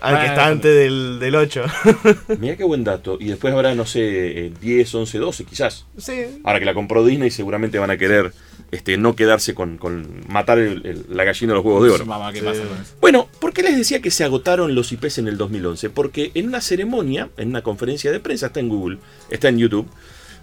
[0.00, 0.22] Al que Bueno.
[0.32, 1.64] está antes del, del 8.
[2.38, 3.18] Mira qué buen dato.
[3.20, 5.84] Y después habrá, no sé, eh, 10, 11, 12 quizás.
[5.98, 6.40] sí.
[6.44, 8.32] Ahora que la compró Disney seguramente van a querer
[8.72, 12.06] este, no quedarse con, con matar el- el- la gallina de los huevos de oro.
[12.06, 12.94] Mamá, ¿qué pasa con eso?
[13.00, 15.90] Bueno, ¿por qué les decía que se agotaron los IPs en el 2011?
[15.90, 18.98] Porque en una ceremonia, en una conferencia de prensa, está en Google,
[19.28, 19.88] está en YouTube,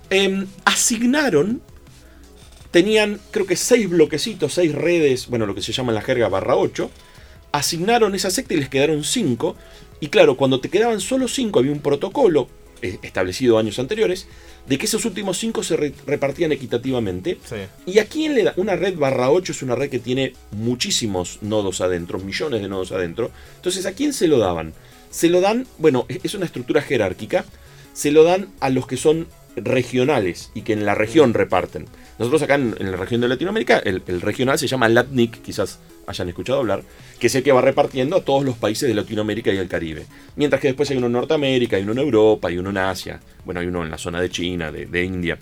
[0.10, 1.62] em, asignaron,
[2.72, 6.28] tenían creo que seis bloquecitos, seis redes, bueno, lo que se llama en la jerga
[6.30, 6.92] barra 8,
[7.52, 9.56] asignaron esa secta y les quedaron cinco.
[10.00, 12.50] Y claro, cuando te quedaban solo cinco había un protocolo
[12.82, 14.28] establecido años anteriores
[14.68, 17.38] de que esos últimos cinco se re- repartían equitativamente.
[17.48, 17.56] Sí.
[17.86, 18.54] ¿Y a quién le da?
[18.58, 22.92] Una red barra 8 es una red que tiene muchísimos nodos adentro, millones de nodos
[22.92, 23.32] adentro.
[23.56, 24.74] Entonces, ¿a quién se lo daban?
[25.10, 27.46] Se lo dan, bueno, es una estructura jerárquica,
[27.94, 31.86] se lo dan a los que son regionales y que en la región reparten.
[32.20, 35.80] Nosotros acá en, en la región de Latinoamérica, el, el regional se llama LATNIC, quizás
[36.08, 36.84] hayan escuchado hablar,
[37.20, 40.06] que es el que va repartiendo a todos los países de Latinoamérica y el Caribe.
[40.36, 43.20] Mientras que después hay uno en Norteamérica, hay uno en Europa, hay uno en Asia,
[43.46, 45.38] bueno, hay uno en la zona de China, de, de India.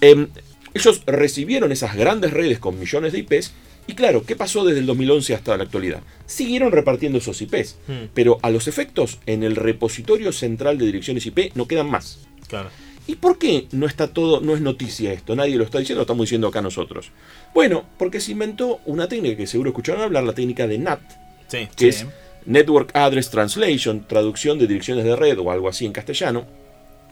[0.00, 0.28] Em,
[0.74, 3.52] ellos recibieron esas grandes redes con millones de IPs
[3.86, 6.00] y claro, ¿qué pasó desde el 2011 hasta la actualidad?
[6.26, 8.06] Siguieron repartiendo esos IPs, Hmm.
[8.14, 12.20] pero a los efectos en el repositorio central de direcciones IP no quedan más.
[12.48, 12.68] Claro.
[13.06, 15.34] ¿Y por qué no está todo, no es noticia esto?
[15.34, 17.10] Nadie lo está diciendo, lo estamos diciendo acá nosotros.
[17.54, 21.00] Bueno, porque se inventó una técnica que seguro escucharon hablar, la técnica de NAT,
[21.48, 21.68] Sí.
[21.74, 22.04] que Sí.
[22.04, 22.06] es
[22.46, 26.46] Network Address Translation, traducción de direcciones de red o algo así en castellano,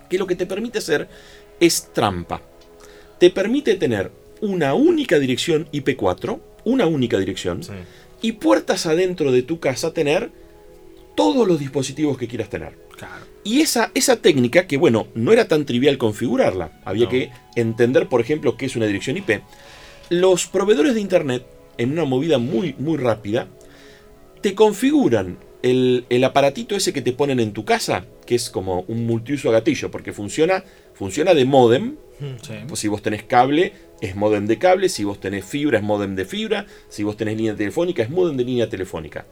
[0.08, 1.08] que lo que te permite hacer
[1.60, 2.40] es trampa.
[3.18, 7.72] Te permite tener una única dirección IP4, una única dirección, Sí.
[8.22, 10.30] y puertas adentro de tu casa tener
[11.16, 12.78] todos los dispositivos que quieras tener.
[12.96, 13.24] Claro.
[13.48, 17.10] Y esa, esa técnica, que bueno, no era tan trivial configurarla, había No.
[17.10, 19.40] que entender, por ejemplo, qué es una dirección IP.
[20.10, 21.46] Los proveedores de Internet,
[21.78, 23.48] en una movida muy, muy rápida,
[24.42, 28.82] te configuran el, el aparatito ese que te ponen en tu casa, que es como
[28.86, 31.96] un multiuso a gatillo, porque funciona, funciona de modem,
[32.42, 32.54] Sí.
[32.66, 34.88] pues si vos tenés cable, es modem de cable.
[34.88, 36.66] Si vos tenés fibra, es modem de fibra.
[36.88, 39.24] Si vos tenés línea telefónica, es modem de línea telefónica.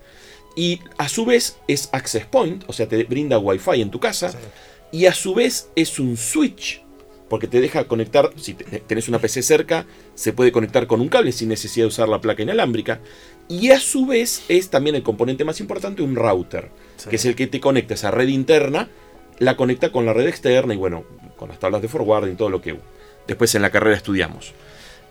[0.56, 4.32] Y a su vez es access point, o sea, te brinda wifi en tu casa.
[4.90, 6.82] Y a su vez es un switch,
[7.28, 9.84] porque te deja conectar, si te- tenés una PC cerca,
[10.14, 13.00] se puede conectar con un cable sin necesidad de usar la placa inalámbrica.
[13.48, 17.10] Y a su vez es también el componente más importante, un router, Sí.
[17.10, 18.88] que es el que te conecta a esa red interna,
[19.38, 21.04] la conecta con la red externa y bueno,
[21.36, 22.78] con las tablas de forwarding y todo lo que
[23.26, 24.52] después en la carrera estudiamos.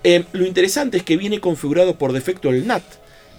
[0.04, 2.84] Eh, lo interesante es que viene configurado por defecto el NAT.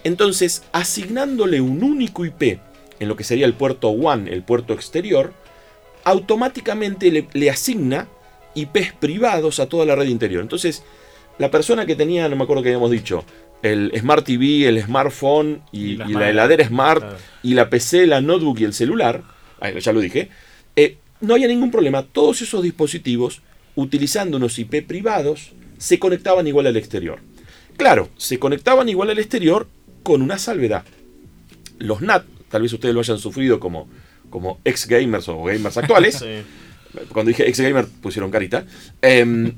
[0.06, 2.60] Entonces, asignándole un único IP
[3.00, 5.32] en lo que sería el puerto WAN, el puerto exterior,
[6.04, 8.06] automáticamente le, le asigna
[8.54, 10.42] IPs privados a toda la red interior.
[10.42, 10.84] Entonces,
[11.38, 13.24] la persona que tenía, no me acuerdo que habíamos dicho,
[13.62, 17.16] el Smart TV, el smartphone y, Y y las la heladera Smart Claro.
[17.42, 19.24] y la PC, la notebook y el celular,
[19.80, 20.28] ya lo dije,
[20.76, 22.04] eh, no había ningún problema.
[22.04, 23.42] Todos esos dispositivos,
[23.74, 27.18] utilizando unos IP privados, se conectaban igual al exterior.
[27.76, 29.66] Claro, se conectaban igual al exterior
[30.06, 30.84] con una salvedad.
[31.78, 33.88] Los NAT, tal vez ustedes lo hayan sufrido como,
[34.30, 36.14] como ex gamers o gamers actuales,
[36.94, 37.02] Sí.
[37.12, 38.64] cuando dije ex gamer pusieron carita,
[39.02, 39.52] em,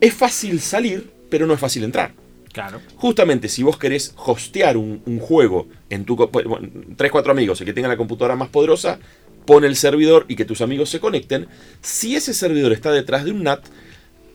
[0.00, 2.12] es fácil salir, pero no es fácil entrar.
[2.52, 2.80] Claro.
[2.94, 6.14] Justamente si vos querés hostear un, un juego en tu...
[6.14, 6.60] bueno,
[6.96, 9.00] tres, cuatro amigos, el que tenga la computadora más poderosa,
[9.46, 11.48] pone el servidor y que tus amigos se conecten.
[11.80, 13.64] Si ese servidor está detrás de un NAT,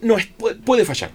[0.02, 0.26] no es,
[0.66, 1.10] puede fallar.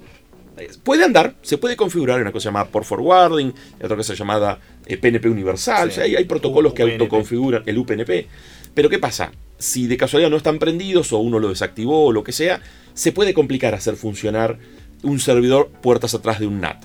[0.58, 4.98] Eh, Puede andar, se puede configurar una cosa llamada port forwarding, otra cosa llamada eh,
[4.98, 5.90] PNP universal.
[5.90, 5.94] Sí.
[5.94, 8.28] o sea, hay, hay protocolos que autoconfiguran el UPnP.
[8.74, 9.32] Pero ¿qué pasa?
[9.58, 12.62] Si de casualidad no están prendidos o uno lo desactivó o lo que sea,
[12.94, 14.58] se puede complicar hacer funcionar
[15.04, 16.84] un servidor puertas atrás de un NAT.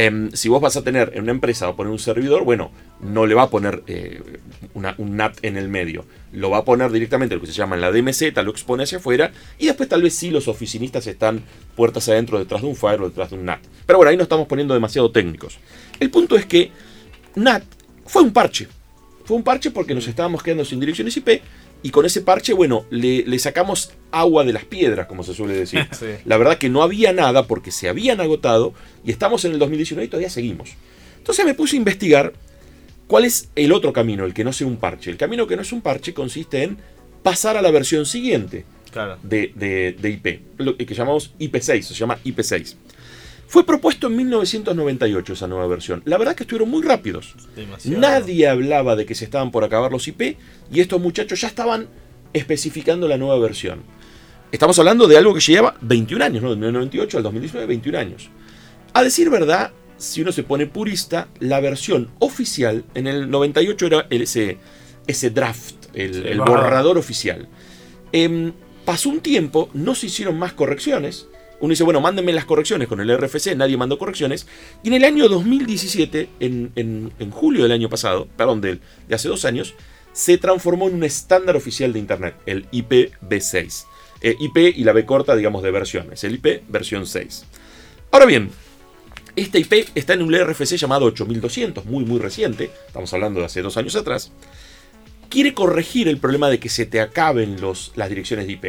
[0.00, 2.70] Em, si vos vas a tener en una empresa a poner un servidor, bueno,
[3.00, 4.22] no le va a poner eh,
[4.72, 6.04] un NAT en el medio.
[6.32, 8.98] Lo va a poner directamente lo que se llama en la DMZ, lo expone hacia
[8.98, 11.42] afuera, y después tal vez sí los oficinistas están
[11.74, 13.58] puertas adentro detrás de un firewall, detrás de un NAT.
[13.86, 15.58] Pero bueno, ahí no estamos poniendo demasiado técnicos.
[15.98, 16.70] El punto es que
[17.34, 17.64] NAT
[18.06, 18.68] fue un parche.
[19.24, 21.42] Fue un parche porque nos estábamos quedando sin direcciones IP
[21.82, 25.54] y con ese parche, bueno, le, le sacamos agua de las piedras, como se suele
[25.54, 25.86] decir.
[25.98, 26.06] Sí.
[26.24, 28.74] La verdad que no había nada porque se habían agotado
[29.04, 30.70] y estamos en el 2019 y todavía seguimos.
[31.18, 32.32] Entonces me puse a investigar
[33.06, 35.10] cuál es el otro camino, el que no sea un parche.
[35.10, 36.78] El camino que no es un parche consiste en
[37.22, 39.18] pasar a la versión siguiente Claro.
[39.22, 42.74] de, de- de IP, lo que llamamos IP6, se llama IP6.
[43.48, 46.02] Fue propuesto en 1998 esa nueva versión.
[46.04, 47.34] La verdad que estuvieron muy rápidos.
[47.56, 47.98] Demasiado.
[47.98, 50.36] Nadie hablaba de que se estaban por acabar los IP
[50.70, 51.88] y estos muchachos ya estaban
[52.34, 53.80] especificando la nueva versión.
[54.52, 56.50] Estamos hablando de algo que lleva 21 años, ¿no?
[56.50, 58.28] Del 1998 al 2019, 21 años.
[58.92, 64.06] A decir verdad, si uno se pone purista, la versión oficial en el 98 era
[64.10, 64.58] ese,
[65.06, 66.60] ese draft, el, Sí, el el borrador.
[66.64, 67.48] borrador oficial.
[68.12, 68.52] Em,
[68.84, 71.28] pasó un tiempo, no se hicieron más correcciones.
[71.60, 74.46] Uno dice, bueno, mándenme las correcciones con el RFC, nadie mandó correcciones.
[74.84, 78.78] Y en el año 2017, en, en- julio del año pasado, perdón, de
[79.12, 79.74] hace dos años,
[80.12, 83.84] se transformó en un estándar oficial de Internet, el IPv6.
[84.20, 87.44] Eh, IP y la B corta, digamos, de versiones, el IP versión 6.
[88.10, 88.50] Ahora bien,
[89.36, 93.62] este IP está en un RFC llamado 8200, muy muy reciente, estamos hablando de hace
[93.62, 94.32] dos años atrás,
[95.28, 98.64] quiere corregir el problema de que se te acaben los, las direcciones de IP.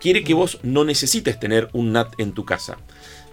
[0.00, 2.78] Quiere que vos no necesites tener un NAT en tu casa.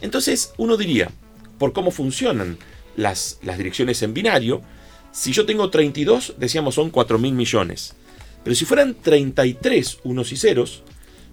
[0.02, 1.10] Entonces uno diría,
[1.58, 2.58] por cómo funcionan
[2.96, 4.62] las, las direcciones en binario,
[5.12, 7.94] si yo tengo 32, decíamos son 4.000 millones.
[8.44, 10.84] Pero si fueran 33 unos y ceros,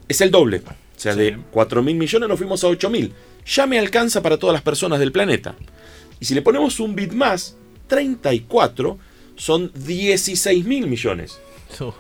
[0.09, 0.59] es el doble.
[0.59, 1.19] O sea, Sí.
[1.19, 3.11] de 4.000 millones nos fuimos a 8.000.
[3.47, 5.55] Ya me alcanza para todas las personas del planeta.
[6.21, 7.57] Y si le ponemos un bit más,
[7.89, 8.99] 34
[9.37, 11.39] son 16.000 millones.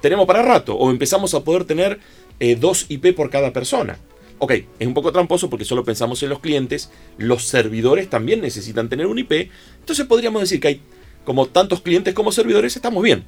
[0.01, 0.76] Tenemos para rato.
[0.76, 1.99] O empezamos a poder tener
[2.41, 3.99] eh, dos IP por cada persona.
[4.39, 6.91] Ok, es un poco tramposo porque solo pensamos en los clientes.
[7.18, 9.51] Los servidores también necesitan tener un IP.
[9.80, 10.80] Entonces podríamos decir que hay
[11.24, 13.24] como tantos clientes como servidores, estamos bien.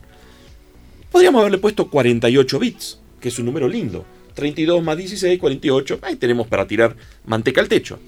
[1.11, 4.05] Podríamos haberle puesto 48 bits, que es un número lindo.
[4.35, 6.01] 32 más 16, 48.
[6.03, 6.95] Ahí tenemos para tirar
[7.25, 7.99] manteca al techo.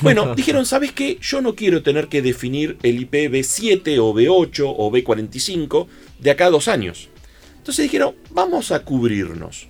[0.00, 1.18] Bueno, dijeron, ¿sabes qué?
[1.20, 5.86] Yo no quiero tener que definir el IP B7 o B8 o B45
[6.18, 7.08] de acá a dos años.
[7.58, 9.67] Entonces dijeron, vamos a cubrirnos.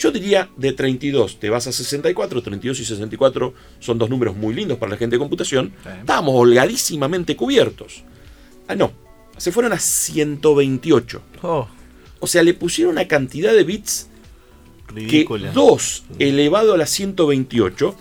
[0.00, 4.54] Yo diría de 32 te vas a 64, 32 y 64 son dos números muy
[4.54, 5.74] lindos para la gente de computación.
[5.82, 5.90] Sí.
[6.00, 8.02] Estábamos holgadísimamente cubiertos.
[8.66, 8.92] Ah, no,
[9.36, 11.22] se fueron a 128.
[11.42, 11.68] Oh,
[12.18, 14.08] O sea, le pusieron una cantidad de bits
[14.88, 15.52] que ridícula.
[15.52, 17.94] 2 elevado a la 128,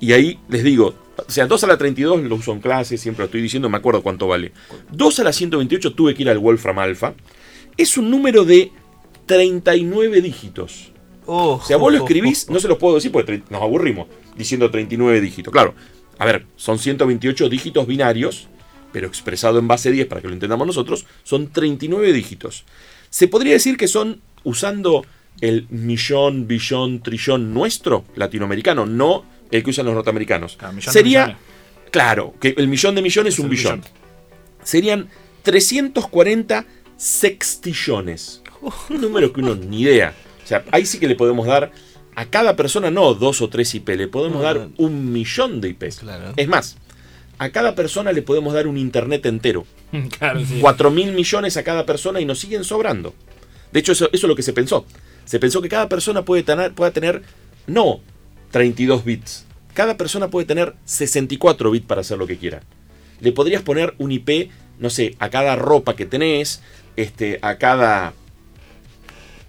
[0.00, 3.22] y ahí les digo, o sea, 2 a la 32 lo uso en clase, siempre
[3.22, 4.52] lo estoy diciendo, me acuerdo cuánto vale.
[4.92, 7.14] 2 a la 128 tuve que ir al Wolfram Alpha.
[7.78, 8.70] Es un número de
[9.24, 10.92] 39 dígitos.
[11.30, 14.70] Oh, O sea, vos lo escribís, no se los puedo decir porque nos aburrimos diciendo
[14.70, 15.52] 39 dígitos.
[15.52, 15.74] Claro,
[16.18, 18.48] a ver, son 128 dígitos binarios,
[18.92, 22.64] pero expresado en base 10 para que lo entendamos nosotros, son 39 dígitos.
[23.10, 25.04] Se podría decir que son usando
[25.42, 30.56] el millón, billón, trillón nuestro latinoamericano, no el que usan los norteamericanos.
[30.56, 31.36] Claro, Sería,
[31.90, 33.80] claro, que el millón de millones es un billón.
[33.82, 33.92] billón.
[34.64, 35.08] Serían
[35.42, 36.64] 340
[36.96, 38.42] sextillones.
[38.88, 40.14] Un número que uno ni idea.
[40.48, 41.72] O sea, ahí sí que le podemos dar
[42.14, 45.98] a cada persona, no dos o tres IP, le podemos dar un millón de IPs.
[45.98, 46.32] Claro.
[46.38, 46.78] Es más,
[47.36, 49.66] a cada persona le podemos dar un internet entero.
[50.18, 50.56] claro, sí.
[50.62, 53.12] 4 mil millones a cada persona y nos siguen sobrando.
[53.72, 54.86] De hecho, eso, eso es lo que se pensó.
[55.26, 57.24] Se pensó que cada persona puede tener, pueda tener
[57.66, 58.00] no
[58.50, 59.44] 32 bits.
[59.74, 62.62] Cada persona puede tener 64 bits para hacer lo que quiera.
[63.20, 66.62] le podrías poner un IP, no sé, a cada ropa que tenés,
[66.96, 68.14] este, a cada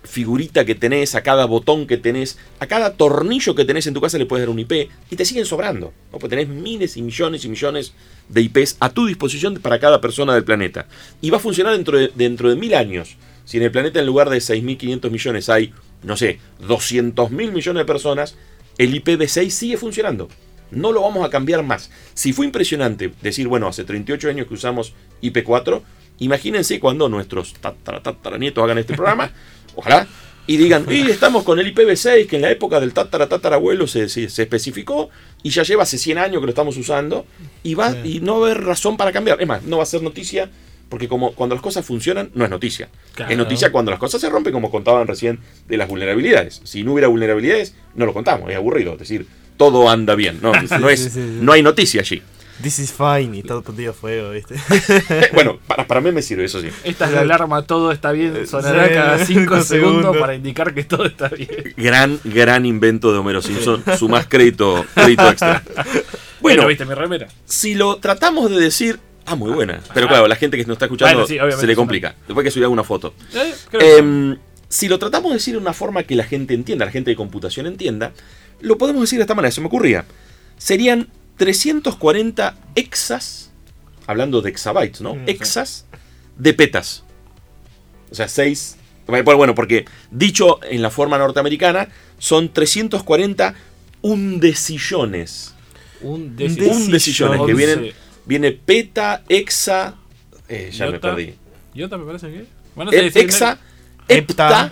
[0.09, 4.01] figurita que tenés, a cada botón que tenés, a cada tornillo que tenés en tu
[4.01, 5.93] casa le puedes dar un IP y te siguen sobrando.
[6.11, 6.19] ¿no?
[6.19, 7.93] Porque tenés miles y millones y millones
[8.27, 10.87] de IPs a tu disposición para cada persona del planeta.
[11.21, 13.17] Y va a funcionar dentro de, dentro de mil años.
[13.45, 17.85] Si en el planeta en lugar de 6.500 millones hay, no sé, 200.000 millones de
[17.85, 18.35] personas,
[18.77, 20.27] el IPv6 sigue funcionando.
[20.71, 21.89] No lo vamos a cambiar más.
[22.13, 25.81] Si fue impresionante decir, bueno, hace 38 años que usamos IP4,
[26.19, 29.31] imagínense cuando nuestros tatara- tataranietos hagan este programa,
[29.79, 30.07] ojalá,
[30.49, 34.09] y digan, y estamos con el IPv6 que en la época del tatara tatarabuelo se,
[34.09, 35.09] se, se especificó
[35.43, 37.25] y ya lleva hace 100 años que lo estamos usando
[37.61, 39.39] y, va, y no va a haber razón para cambiar.
[39.39, 40.49] Es más, no va a ser noticia
[40.89, 42.89] porque como cuando las cosas funcionan no es noticia.
[43.13, 43.31] Claro.
[43.31, 46.61] Es noticia cuando las cosas se rompen como contaban recién de las vulnerabilidades.
[46.63, 48.93] Si no hubiera vulnerabilidades no lo contamos, es aburrido.
[48.93, 50.39] Es decir, todo anda bien.
[50.41, 52.23] No, no, es, no hay noticia allí.
[52.61, 54.55] This is fine y todo prendido fuego, ¿viste?
[55.33, 56.67] bueno, para, para mí me sirve, eso sí.
[56.83, 60.73] Esta es la alarma, todo está bien, sonará Sí, cada 5 cinco segundos para indicar
[60.73, 61.73] que todo está bien.
[61.77, 63.81] Gran, gran invento de Homero Simpson.
[63.97, 65.63] Su más crédito, crédito extra.
[66.41, 67.27] Bueno, Bueno, ¿viste mi remera?
[67.45, 68.99] si lo tratamos de decir.
[69.25, 69.79] Ah, muy buena.
[69.93, 72.15] Pero claro, la gente que nos está escuchando Bueno, sí, obviamente se le complica.
[72.27, 73.13] Después que subir alguna foto.
[73.35, 74.37] Eh, creo que Em,
[74.67, 77.15] si lo tratamos de decir de una forma que la gente entienda, la gente de
[77.15, 78.11] computación entienda,
[78.59, 80.05] lo podemos decir de esta manera, se me ocurría.
[80.57, 81.07] Serían
[81.39, 83.49] 340 exas,
[84.05, 85.15] hablando de exabytes, ¿no?
[85.15, 85.23] Mm.
[85.27, 85.85] Exas
[86.37, 87.03] de petas.
[88.11, 88.75] O sea, 6...
[89.07, 91.87] Bueno, porque dicho en la forma norteamericana,
[92.19, 93.55] son 340
[94.03, 95.55] undecillones.
[96.01, 96.77] un Decillones.
[96.77, 97.93] Undecillones, que vienen...
[98.25, 99.95] Viene peta, exa...
[100.47, 101.33] eh, ya me perdí.
[101.73, 102.45] Iota me parece que.
[102.75, 103.57] Bueno, E- Hexa,
[104.07, 104.71] Hepta.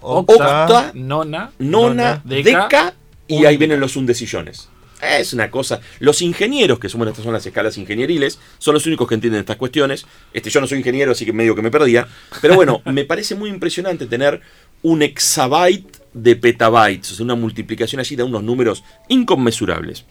[0.00, 1.52] Octa, Nona.
[1.60, 2.94] nona, Deca,
[3.28, 4.68] y ahí vienen los undecillones.
[5.02, 5.80] Es una cosa.
[5.98, 9.56] Los ingenieros, que somos estas son las escalas ingenieriles, son los únicos que entienden estas
[9.56, 10.06] cuestiones.
[10.32, 12.06] Este, yo no soy ingeniero, así que medio que me perdía.
[12.40, 14.40] Pero bueno, me parece muy impresionante tener
[14.82, 20.04] un exabyte de petabytes, una multiplicación allí de unos números inconmensurables.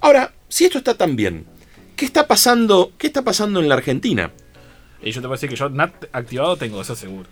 [0.00, 1.44] Ahora, si esto está tan bien,
[1.96, 4.30] ¿qué está pasando, qué está pasando en la Argentina?
[5.02, 7.28] Y yo te voy a decir que yo NAT activado tengo, eso seguro.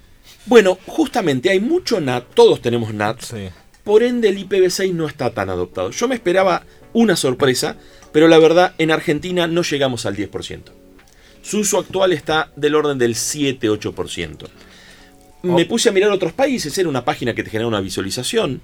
[0.47, 3.51] Bueno, justamente hay mucho NAT, todos tenemos NAT, Sí.
[3.85, 5.91] Por ende, el IPv6 no está tan adoptado.
[5.91, 7.77] Yo me esperaba una sorpresa,
[8.13, 10.63] pero la verdad, en Argentina no llegamos al 10%.
[11.43, 14.47] Su uso actual está del orden del 7-8%.
[15.43, 18.63] Me puse a mirar otros países, era una página que te genera una visualización.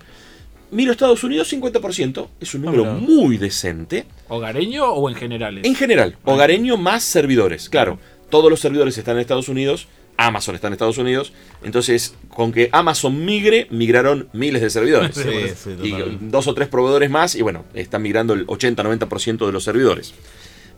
[0.70, 2.96] Miro Estados Unidos, 50%, es un número mira.
[2.96, 4.06] muy decente.
[4.28, 5.64] ¿Hogareño o en generales?
[5.66, 7.68] En general, hogareño más servidores.
[7.68, 7.98] Claro,
[8.30, 9.88] todos los servidores están en Estados Unidos,
[10.20, 15.16] Amazon está en Estados Unidos, entonces con que Amazon migre, migraron miles de servidores.
[15.16, 15.22] Sí,
[15.56, 19.64] sí, y dos o tres proveedores más, y bueno, están migrando el 80-90% de los
[19.64, 20.12] servidores.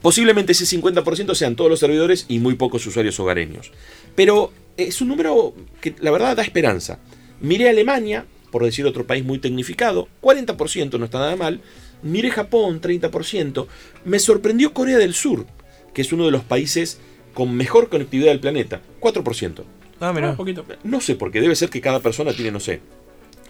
[0.01, 3.73] Posiblemente ese 50% sean todos los servidores y muy pocos usuarios hogareños.
[4.15, 7.01] Pero es un número que la verdad da esperanza.
[7.41, 11.61] Miré Alemania, por decir otro país muy tecnificado, 40% no está nada mal.
[12.03, 13.67] Miré Japón, 30%.
[14.05, 15.47] Me sorprendió Corea del Sur,
[15.95, 17.01] que es uno de los países
[17.35, 19.63] con mejor conectividad del planeta, 4%.
[20.01, 20.31] Ah, mira.
[20.31, 20.65] un poquito.
[20.85, 22.81] No sé, porque debe ser que cada persona tiene, no sé,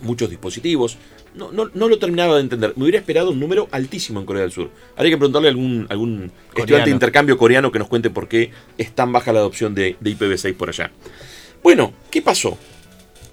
[0.00, 0.98] muchos dispositivos.
[1.34, 2.74] No, no, no lo terminaba de entender.
[2.76, 4.70] Me hubiera esperado un número altísimo en Corea del Sur.
[4.96, 8.50] Habría que preguntarle a algún, algún estudiante de intercambio coreano que nos cuente por qué
[8.76, 10.90] es tan baja la adopción de, de IPv6 por allá.
[11.62, 12.58] Bueno, ¿qué pasó?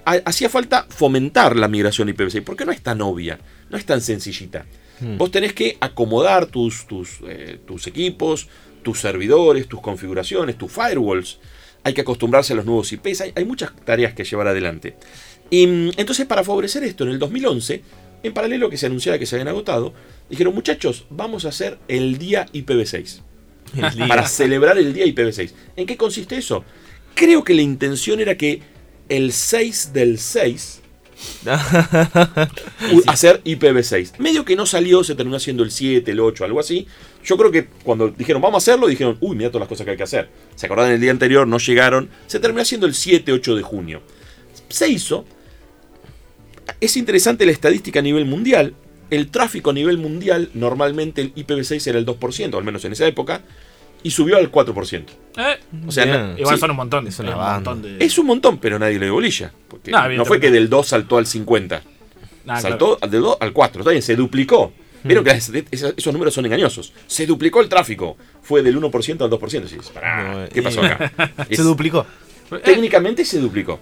[0.06, 3.40] Ha- Hacía falta fomentar la migración IPv6, porque no es tan obvia,
[3.70, 4.66] no es tan sencillita.
[5.18, 8.50] Vos tenés que acomodar tus, tus, eh, tus equipos,
[8.90, 11.38] tus servidores, tus configuraciones, tus firewalls.
[11.84, 14.96] Hay que acostumbrarse a los nuevos IPs, hay, hay muchas tareas que llevar adelante.
[15.52, 17.84] Y mm, entonces para favorecer esto, en el 2011,
[18.24, 19.94] en paralelo a que se anunciaba que se habían agotado,
[20.30, 23.22] dijeron muchachos, vamos a hacer el día IPv6
[23.78, 24.08] El día.
[24.08, 25.52] para celebrar el día IPv6.
[25.76, 26.66] ¿En qué consiste eso?
[27.14, 28.62] Creo que la intención era que
[29.08, 30.89] el 6 del 6 u-
[33.08, 34.18] hacer IPv6.
[34.20, 36.88] Medio que no salió, se terminó haciendo el 7, el 8, algo así.
[37.24, 39.92] Yo creo que cuando dijeron vamos a hacerlo, dijeron, uy, mira todas las cosas que
[39.92, 40.30] hay que hacer.
[40.56, 42.10] Se acordaron el día anterior, no llegaron.
[42.28, 44.02] Se terminó haciendo el 7, 8 de junio.
[44.70, 45.26] Se hizo.
[46.80, 48.76] Es interesante la estadística a nivel mundial.
[49.10, 53.08] El tráfico a nivel mundial, normalmente el IPv6 era el 2%, al menos en esa
[53.08, 53.42] época,
[54.04, 55.04] y subió al 4%.
[55.38, 56.36] Eh, O sea, Bien.
[56.38, 57.08] igual sí, son un montón.
[57.08, 57.72] es una un banda.
[57.74, 58.06] montón de.
[58.06, 59.52] es un montón, pero nadie le dio bolilla.
[59.68, 61.82] Porque No, no, fue que del 2 saltó al 50.
[62.46, 63.82] Nah, saltó del 2 al 4.
[63.82, 64.74] Está bien, se duplicó.
[65.04, 66.92] Vieron que es- es- esos números son engañosos.
[67.08, 68.18] Se duplicó el tráfico.
[68.42, 69.68] Fue del 1% al 2%.
[69.68, 71.12] Sí, pará, No, ¿Qué pasó acá?
[71.48, 72.06] Se Es- duplicó.
[72.50, 72.62] claro.
[72.64, 73.80] Eh, técnicamente se duplicó.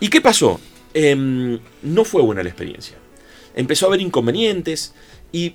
[0.00, 0.58] ¿Y qué pasó?
[0.94, 2.96] Em, no fue buena la experiencia.
[3.56, 4.94] Empezó a haber inconvenientes
[5.32, 5.54] y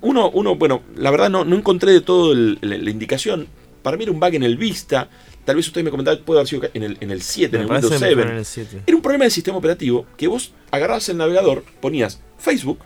[0.00, 3.46] uno, uno bueno, la verdad no, no encontré de todo el- la, la indicación,
[3.82, 5.08] para mí era un bug en el Vista.
[5.44, 7.68] Tal vez ustedes me comentaban puede haber sido en el, en el 7, en el
[7.70, 8.22] Windows mejor 7.
[8.22, 8.82] en el 7.
[8.86, 12.78] Era un problema del sistema operativo que vos agarrabas el navegador, ponías Facebook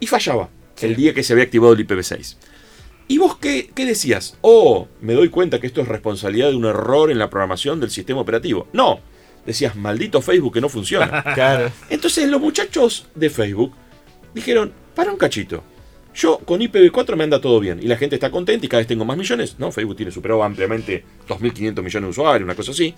[0.00, 0.48] y fallaba
[0.80, 2.36] el día que se había activado el IPv6.
[3.06, 4.36] ¿Y vos qué, qué decías?
[4.42, 7.90] Oh, me doy cuenta que esto es responsabilidad de un error en la programación del
[7.90, 8.68] sistema operativo.
[8.72, 9.00] No,
[9.46, 11.22] decías, maldito Facebook que no funciona.
[11.34, 11.70] Claro.
[11.88, 13.72] Entonces los muchachos de Facebook
[14.34, 15.62] dijeron, para un cachito.
[16.18, 18.88] Yo con IPv4 me anda todo bien y la gente está contenta y cada vez
[18.88, 19.54] tengo más millones.
[19.58, 22.92] No, Facebook tiene superado ampliamente 2.500 millones de usuarios, una cosa así.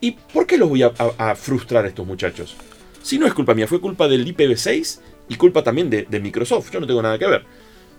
[0.00, 2.54] ¿Y por qué los voy a, a- a frustrar a estos muchachos?
[3.02, 6.70] Si no es culpa mía, fue culpa del IPv6 y culpa también de, de Microsoft.
[6.70, 7.44] Yo no tengo nada que ver.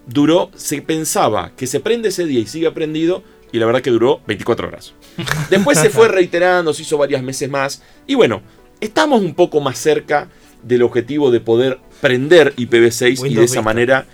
[0.07, 3.89] Duró, se pensaba que se prende ese día y sigue prendido y la verdad que
[3.89, 4.93] duró 24 horas.
[5.49, 7.83] Después se fue reiterando, se hizo varios meses más.
[8.07, 8.41] Y bueno,
[8.79, 10.29] estamos un poco más cerca
[10.63, 13.61] del objetivo de poder prender IPv6 y de esa Vista.
[13.61, 14.05] manera...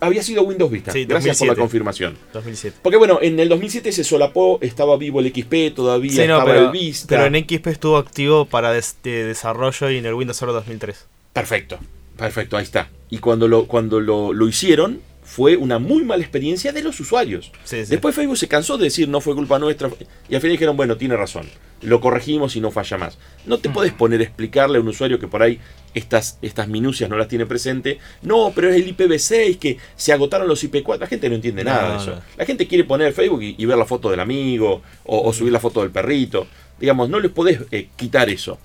[0.00, 0.92] Había sido Windows Vista.
[0.92, 1.60] Sí, Gracias por la 2007.
[1.60, 2.18] confirmación.
[2.32, 2.76] 2007.
[2.82, 6.44] Porque bueno, en el 2007 se solapó, estaba vivo el XP, todavía Sí, no, estaba
[6.44, 7.06] pero, el Vista.
[7.08, 11.04] pero en XP estuvo activo para des- de desarrollo y en el Windows Server 2003.
[11.32, 11.78] Perfecto,
[12.16, 12.88] perfecto, ahí está.
[13.10, 15.00] Y cuando lo, cuando lo, lo hicieron,
[15.30, 17.52] fue una muy mala experiencia de los usuarios.
[17.62, 17.90] Sí, sí.
[17.90, 19.88] Después Facebook se cansó de decir no fue culpa nuestra
[20.28, 21.48] y al final dijeron, bueno, tiene razón,
[21.82, 23.16] lo corregimos y no falla más.
[23.46, 25.60] No te puedes poner a explicarle a un usuario que por ahí
[25.94, 27.98] estas, estas minucias no las tiene presente.
[28.22, 30.98] No, pero es el IPv6 que se agotaron los IP4.
[30.98, 32.10] La gente no entiende No, nada de eso.
[32.16, 32.22] no.
[32.36, 35.52] La gente quiere poner Facebook y, y ver la foto del amigo o, o subir
[35.52, 36.48] la foto del perrito.
[36.80, 38.58] Digamos, no les podés eh, quitar eso.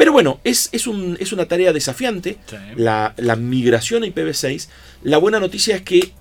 [0.00, 2.56] Pero bueno, es, es, un- es una tarea desafiante Sí.
[2.76, 4.68] la, la migración a IPv6.
[5.02, 6.12] La buena noticia es que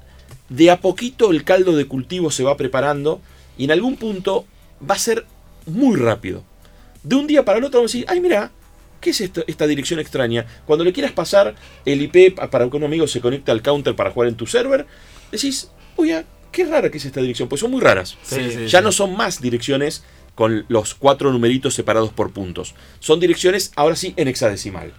[0.49, 3.21] de a poquito el caldo de cultivo se va preparando
[3.57, 4.45] y en algún punto
[4.87, 5.25] va a ser
[5.65, 6.43] muy rápido.
[7.03, 8.51] De un día para el otro vamos a decir, ay mira,
[8.99, 10.45] ¿qué es esto- esta dirección extraña?
[10.65, 11.55] Cuando le quieras pasar
[11.85, 14.45] el IP pa- para que un amigo se conecte al counter para jugar en tu
[14.45, 14.87] server,
[15.31, 18.17] decís, oye, qué rara que es esta dirección, pues son muy raras.
[18.23, 18.83] Sí, sí, ya sí.
[18.83, 20.03] no son más direcciones
[20.39, 22.73] con los cuatro numeritos separados por puntos.
[23.01, 24.93] Son direcciones, ahora sí, en hexadecimal.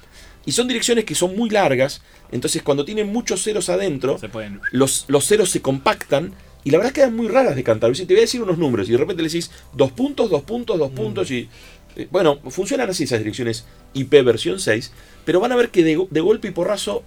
[0.45, 4.61] Y son direcciones que son muy largas, entonces cuando tienen muchos ceros adentro, Se pueden.
[4.70, 7.97] los, los ceros se compactan y la verdad quedan muy raras de cantar.
[7.97, 10.43] Si te voy a decir unos números y de repente le decís dos puntos, dos
[10.43, 11.49] puntos, dos puntos y...
[11.97, 13.64] eh, Bueno, funcionan así esas direcciones
[13.95, 14.93] IP versión 6,
[15.24, 17.03] pero van a ver que de, de golpe y porrazo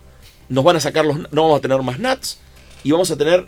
[0.50, 1.20] nos van a sacar los...
[1.32, 2.40] No vamos a tener más NATs
[2.84, 3.46] y vamos a tener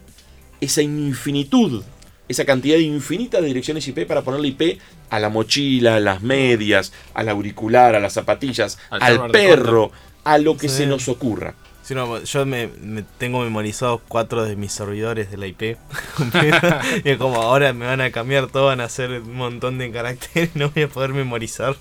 [0.61, 1.81] esa infinitud,
[2.27, 6.91] esa cantidad infinita de direcciones IP para ponerle IP a la mochila, a las medias,
[7.13, 9.91] al auricular, a las zapatillas, Al perro,
[10.23, 10.77] a lo que Sí.
[10.77, 11.53] se nos ocurra.
[11.85, 15.61] Sí, no, yo me, me tengo memorizados cuatro de mis servidores de la IP.
[17.05, 19.91] y es como ahora me van a cambiar todo, van a hacer un montón de
[19.91, 21.75] caracteres y no voy a poder memorizar.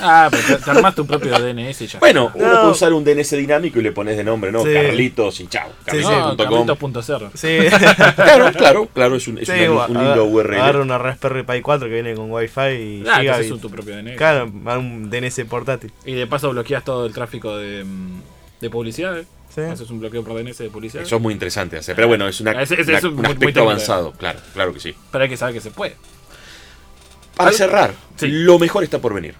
[0.00, 1.98] Ah, pero te, te armás tu propio DNS y ya.
[1.98, 2.60] Bueno, uno No.
[2.60, 4.62] puede usar un DNS dinámico y le pones de nombre, ¿no?
[4.62, 4.72] Sí.
[4.72, 5.70] Carlitos y chao.
[5.90, 6.04] Sí, sí.
[6.04, 6.66] Carlitos.com.
[6.66, 7.30] Carlitos.cr.
[7.36, 7.58] Sí,
[8.14, 10.54] Claro, claro, claro, es un, es sí, una- un lindo URL.
[10.54, 13.96] Agarro una Raspberry Pi 4 que viene con Wi-Fi y Ah, entonces es tu propio
[13.96, 14.16] DNS.
[14.16, 15.90] Claro, va un DNS portátil.
[16.06, 18.20] Y de paso bloqueas todo el tráfico de, mm,
[18.60, 19.18] de publicidad.
[19.18, 19.24] ¿eh?
[19.66, 19.72] Sí.
[19.72, 21.02] Haces un bloqueo por DNS de publicidad.
[21.02, 21.94] Eso es muy interesante hacer.
[21.96, 24.72] Pero bueno, es una, Ese- ese una- es un, muy- muy aspecto avanzado, claro, claro
[24.72, 24.94] que sí.
[25.12, 25.96] Pero hay que saber que se puede.
[27.36, 28.26] Para cerrar, Sí.
[28.28, 29.34] lo mejor está por venir.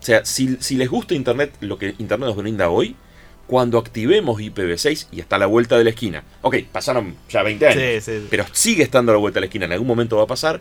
[0.00, 2.96] O sea, si, si les gusta Internet, lo que Internet nos brinda hoy,
[3.46, 6.24] cuando activemos IPv6 y está a la vuelta de la esquina.
[6.42, 8.26] Ok, pasaron ya 20 años, Sí, sí.
[8.30, 10.60] pero sigue estando a la vuelta de la esquina, en algún momento va a pasar.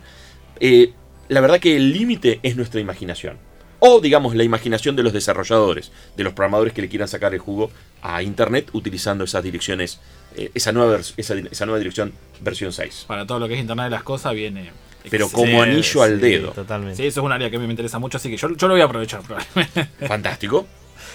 [0.60, 0.94] eh,
[1.28, 3.38] la verdad que el límite es nuestra imaginación.
[3.84, 7.40] O digamos la imaginación de los desarrolladores, de los programadores que le quieran sacar el
[7.40, 7.72] jugo
[8.04, 10.00] a Internet utilizando esas direcciones,
[10.36, 13.06] eh, esa, nueva esa, esa nueva dirección versión 6.
[13.08, 14.72] Para todo lo que es Internet de las cosas viene.
[15.10, 16.52] Pero como anillo al sí, dedo.
[16.52, 16.98] Totalmente.
[16.98, 18.68] Sí, eso es un área que a mí me interesa mucho, así que yo, yo
[18.68, 19.24] lo voy a aprovechar.
[19.24, 19.88] probablemente.
[20.08, 20.68] Fantástico.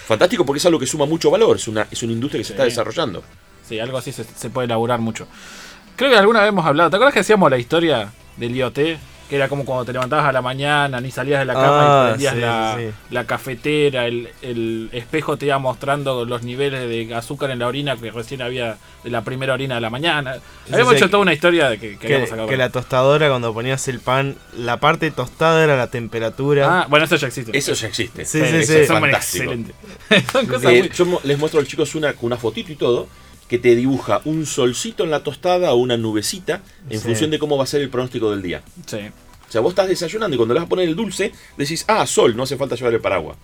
[0.05, 2.51] Fantástico porque es algo que suma mucho valor, es una, es una industria que se
[2.51, 3.23] está desarrollando.
[3.65, 5.25] Sí, algo así se, se puede elaborar mucho.
[5.95, 6.89] Creo que alguna vez hemos hablado.
[6.89, 8.79] ¿Te acuerdas que hacíamos la historia del IoT?
[9.29, 12.03] Que era como cuando te levantabas a la mañana, ni salías de la cama Ah,
[12.05, 12.85] y prendías sí, la, sí.
[13.11, 17.97] la cafetera, el, el espejo te iba mostrando los niveles de azúcar en la orina
[17.97, 20.35] que recién había de la primera orina de la mañana.
[20.65, 23.53] Sí, Habíamos sí, hecho toda una historia de que, que Que, que la tostadora cuando
[23.53, 26.81] ponías el pan, la parte tostada era la temperatura.
[26.83, 27.57] Ah, bueno, eso ya existe.
[27.57, 28.23] Eso ya existe.
[28.23, 28.79] Sí, Sí, sí, eso sí.
[28.79, 29.43] es Son fantástico.
[29.51, 29.75] excelentes.
[30.31, 33.07] Son cosas Eh, muy- yo les muestro a los chicos una, una fotito y todo,
[33.47, 37.05] que te dibuja un solcito en la tostada o una nubecita en Sí.
[37.05, 38.61] función de cómo va a ser el pronóstico del día.
[38.85, 38.97] Sí.
[39.47, 42.05] O sea, vos estás desayunando y cuando le vas a poner el dulce, decís, ah,
[42.05, 43.37] sol, no hace falta llevar el paraguas.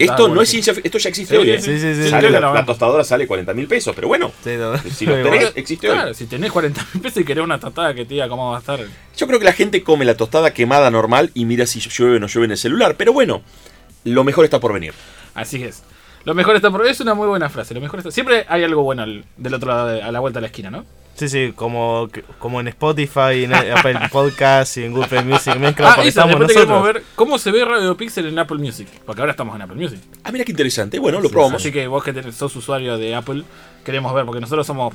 [0.00, 1.50] Esto no es ciencia, esto ya existe Sí, hoy.
[1.50, 1.60] ¿eh?
[1.60, 2.08] Sí, sí.
[2.10, 4.76] Sale la, tostadora sale 40 mil pesos, pero bueno, Sí, no.
[4.78, 5.94] si lo tenés, existe hoy.
[5.94, 8.56] Claro, si tenés 40 mil pesos y querés una tostada que te diga cómo va
[8.56, 8.80] a estar.
[9.16, 12.20] Yo creo que la gente come la tostada quemada normal y mira si llueve o
[12.20, 13.42] no llueve en el celular, pero bueno,
[14.04, 14.92] lo mejor está por venir.
[15.34, 15.82] Así es.
[16.24, 16.86] Lo mejor está por.
[16.86, 17.72] Es una muy buena frase.
[17.74, 18.10] Lo mejor está.
[18.10, 20.70] Siempre hay algo bueno al- del otro lado, de- a la vuelta de la esquina,
[20.70, 20.84] ¿no?
[21.14, 22.08] Sí, sí, como,
[22.38, 26.82] como en Spotify, en Apple Podcast y en Google Music Mezcla, Ah, eso, después queremos
[26.82, 28.88] ver cómo se ve Radio Pixel en Apple Music.
[29.04, 29.98] Porque ahora estamos en Apple Music.
[30.24, 30.98] Ah, mira qué interesante.
[30.98, 31.60] Bueno, lo probamos.
[31.60, 33.42] Así que vos que sos usuario de Apple,
[33.84, 34.94] queremos ver, porque nosotros somos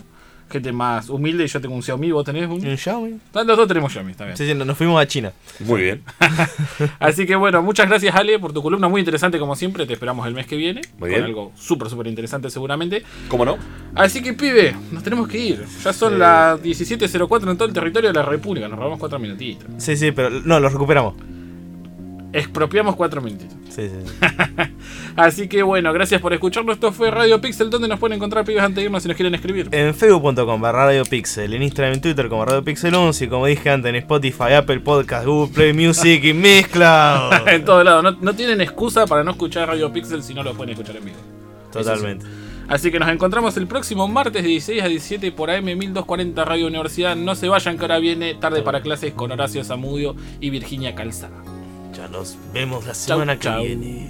[0.50, 1.48] gente más humilde.
[1.48, 2.66] Yo tengo un Xiaomi, vos tenés un.
[2.66, 3.20] Un Xiaomi.
[3.34, 4.38] Los dos tenemos Xiaomi, está bien.
[4.38, 5.32] Sí, sí, nos fuimos a China.
[5.60, 6.04] Muy bien.
[7.00, 9.86] Así que bueno, muchas gracias Ale por tu columna, muy interesante como siempre.
[9.86, 10.82] Te esperamos el mes que viene.
[10.98, 11.24] Muy con bien.
[11.24, 13.04] algo súper, súper interesante seguramente.
[13.28, 13.58] ¿Cómo no?
[13.96, 15.66] Así que pibe, nos tenemos que ir.
[15.84, 18.68] Ya son las 17.04 en todo el territorio de la República.
[18.68, 19.68] Nos robamos cuatro minutitos.
[19.78, 21.16] Sí, sí, pero no, lo recuperamos.
[22.36, 23.56] Expropiamos cuatro minutitos.
[23.70, 23.96] Sí, sí.
[24.06, 24.26] sí.
[25.16, 26.74] Así que bueno, gracias por escucharlo.
[26.74, 27.70] Esto fue Radio Pixel.
[27.70, 29.70] ¿Dónde nos pueden encontrar pibes antes de irnos si nos quieren escribir?
[29.72, 33.46] En facebook.com barra Radio Pixel, en Instagram en Twitter como Radio Pixel 11 y como
[33.46, 37.48] dije antes en Spotify, Apple Podcast, Google Play Music y Mixcloud.
[37.48, 38.04] en todos lados.
[38.04, 41.06] No, no tienen excusa para no escuchar Radio Pixel si no lo pueden escuchar en
[41.06, 41.18] vivo.
[41.72, 42.26] Totalmente.
[42.68, 46.68] Así que nos encontramos el próximo martes de 16 a 17 por AM 1240 Radio
[46.68, 47.16] Universidad.
[47.16, 51.55] No se vayan que ahora viene tarde para clases con Horacio Zamudio y Virginia Calzada.
[52.06, 53.64] Ya nos vemos la semana que chau.
[53.64, 54.10] viene.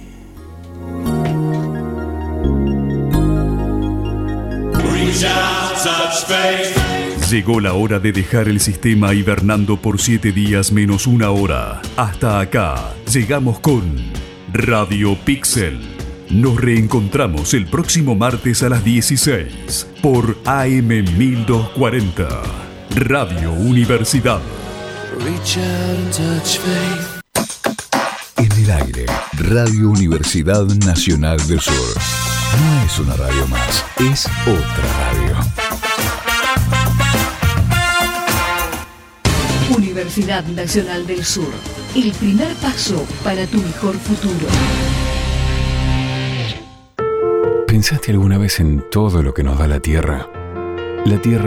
[7.30, 11.80] Llegó la hora de dejar el sistema hibernando por 7 días menos una hora.
[11.96, 13.96] Hasta acá llegamos con
[14.52, 15.80] Radio Pixel.
[16.28, 22.28] Nos reencontramos el próximo martes a las 16 por AM 1240.
[22.94, 24.42] Radio Universidad.
[25.18, 27.15] En
[28.66, 31.74] el aire, Radio Universidad Nacional del Sur.
[32.58, 35.36] No es una radio más, es otra radio.
[39.76, 41.50] Universidad Nacional del Sur.
[41.94, 44.46] El primer paso para tu mejor futuro.
[47.68, 50.28] ¿Pensaste alguna vez en todo lo que nos da la Tierra?
[51.04, 51.44] La Tierra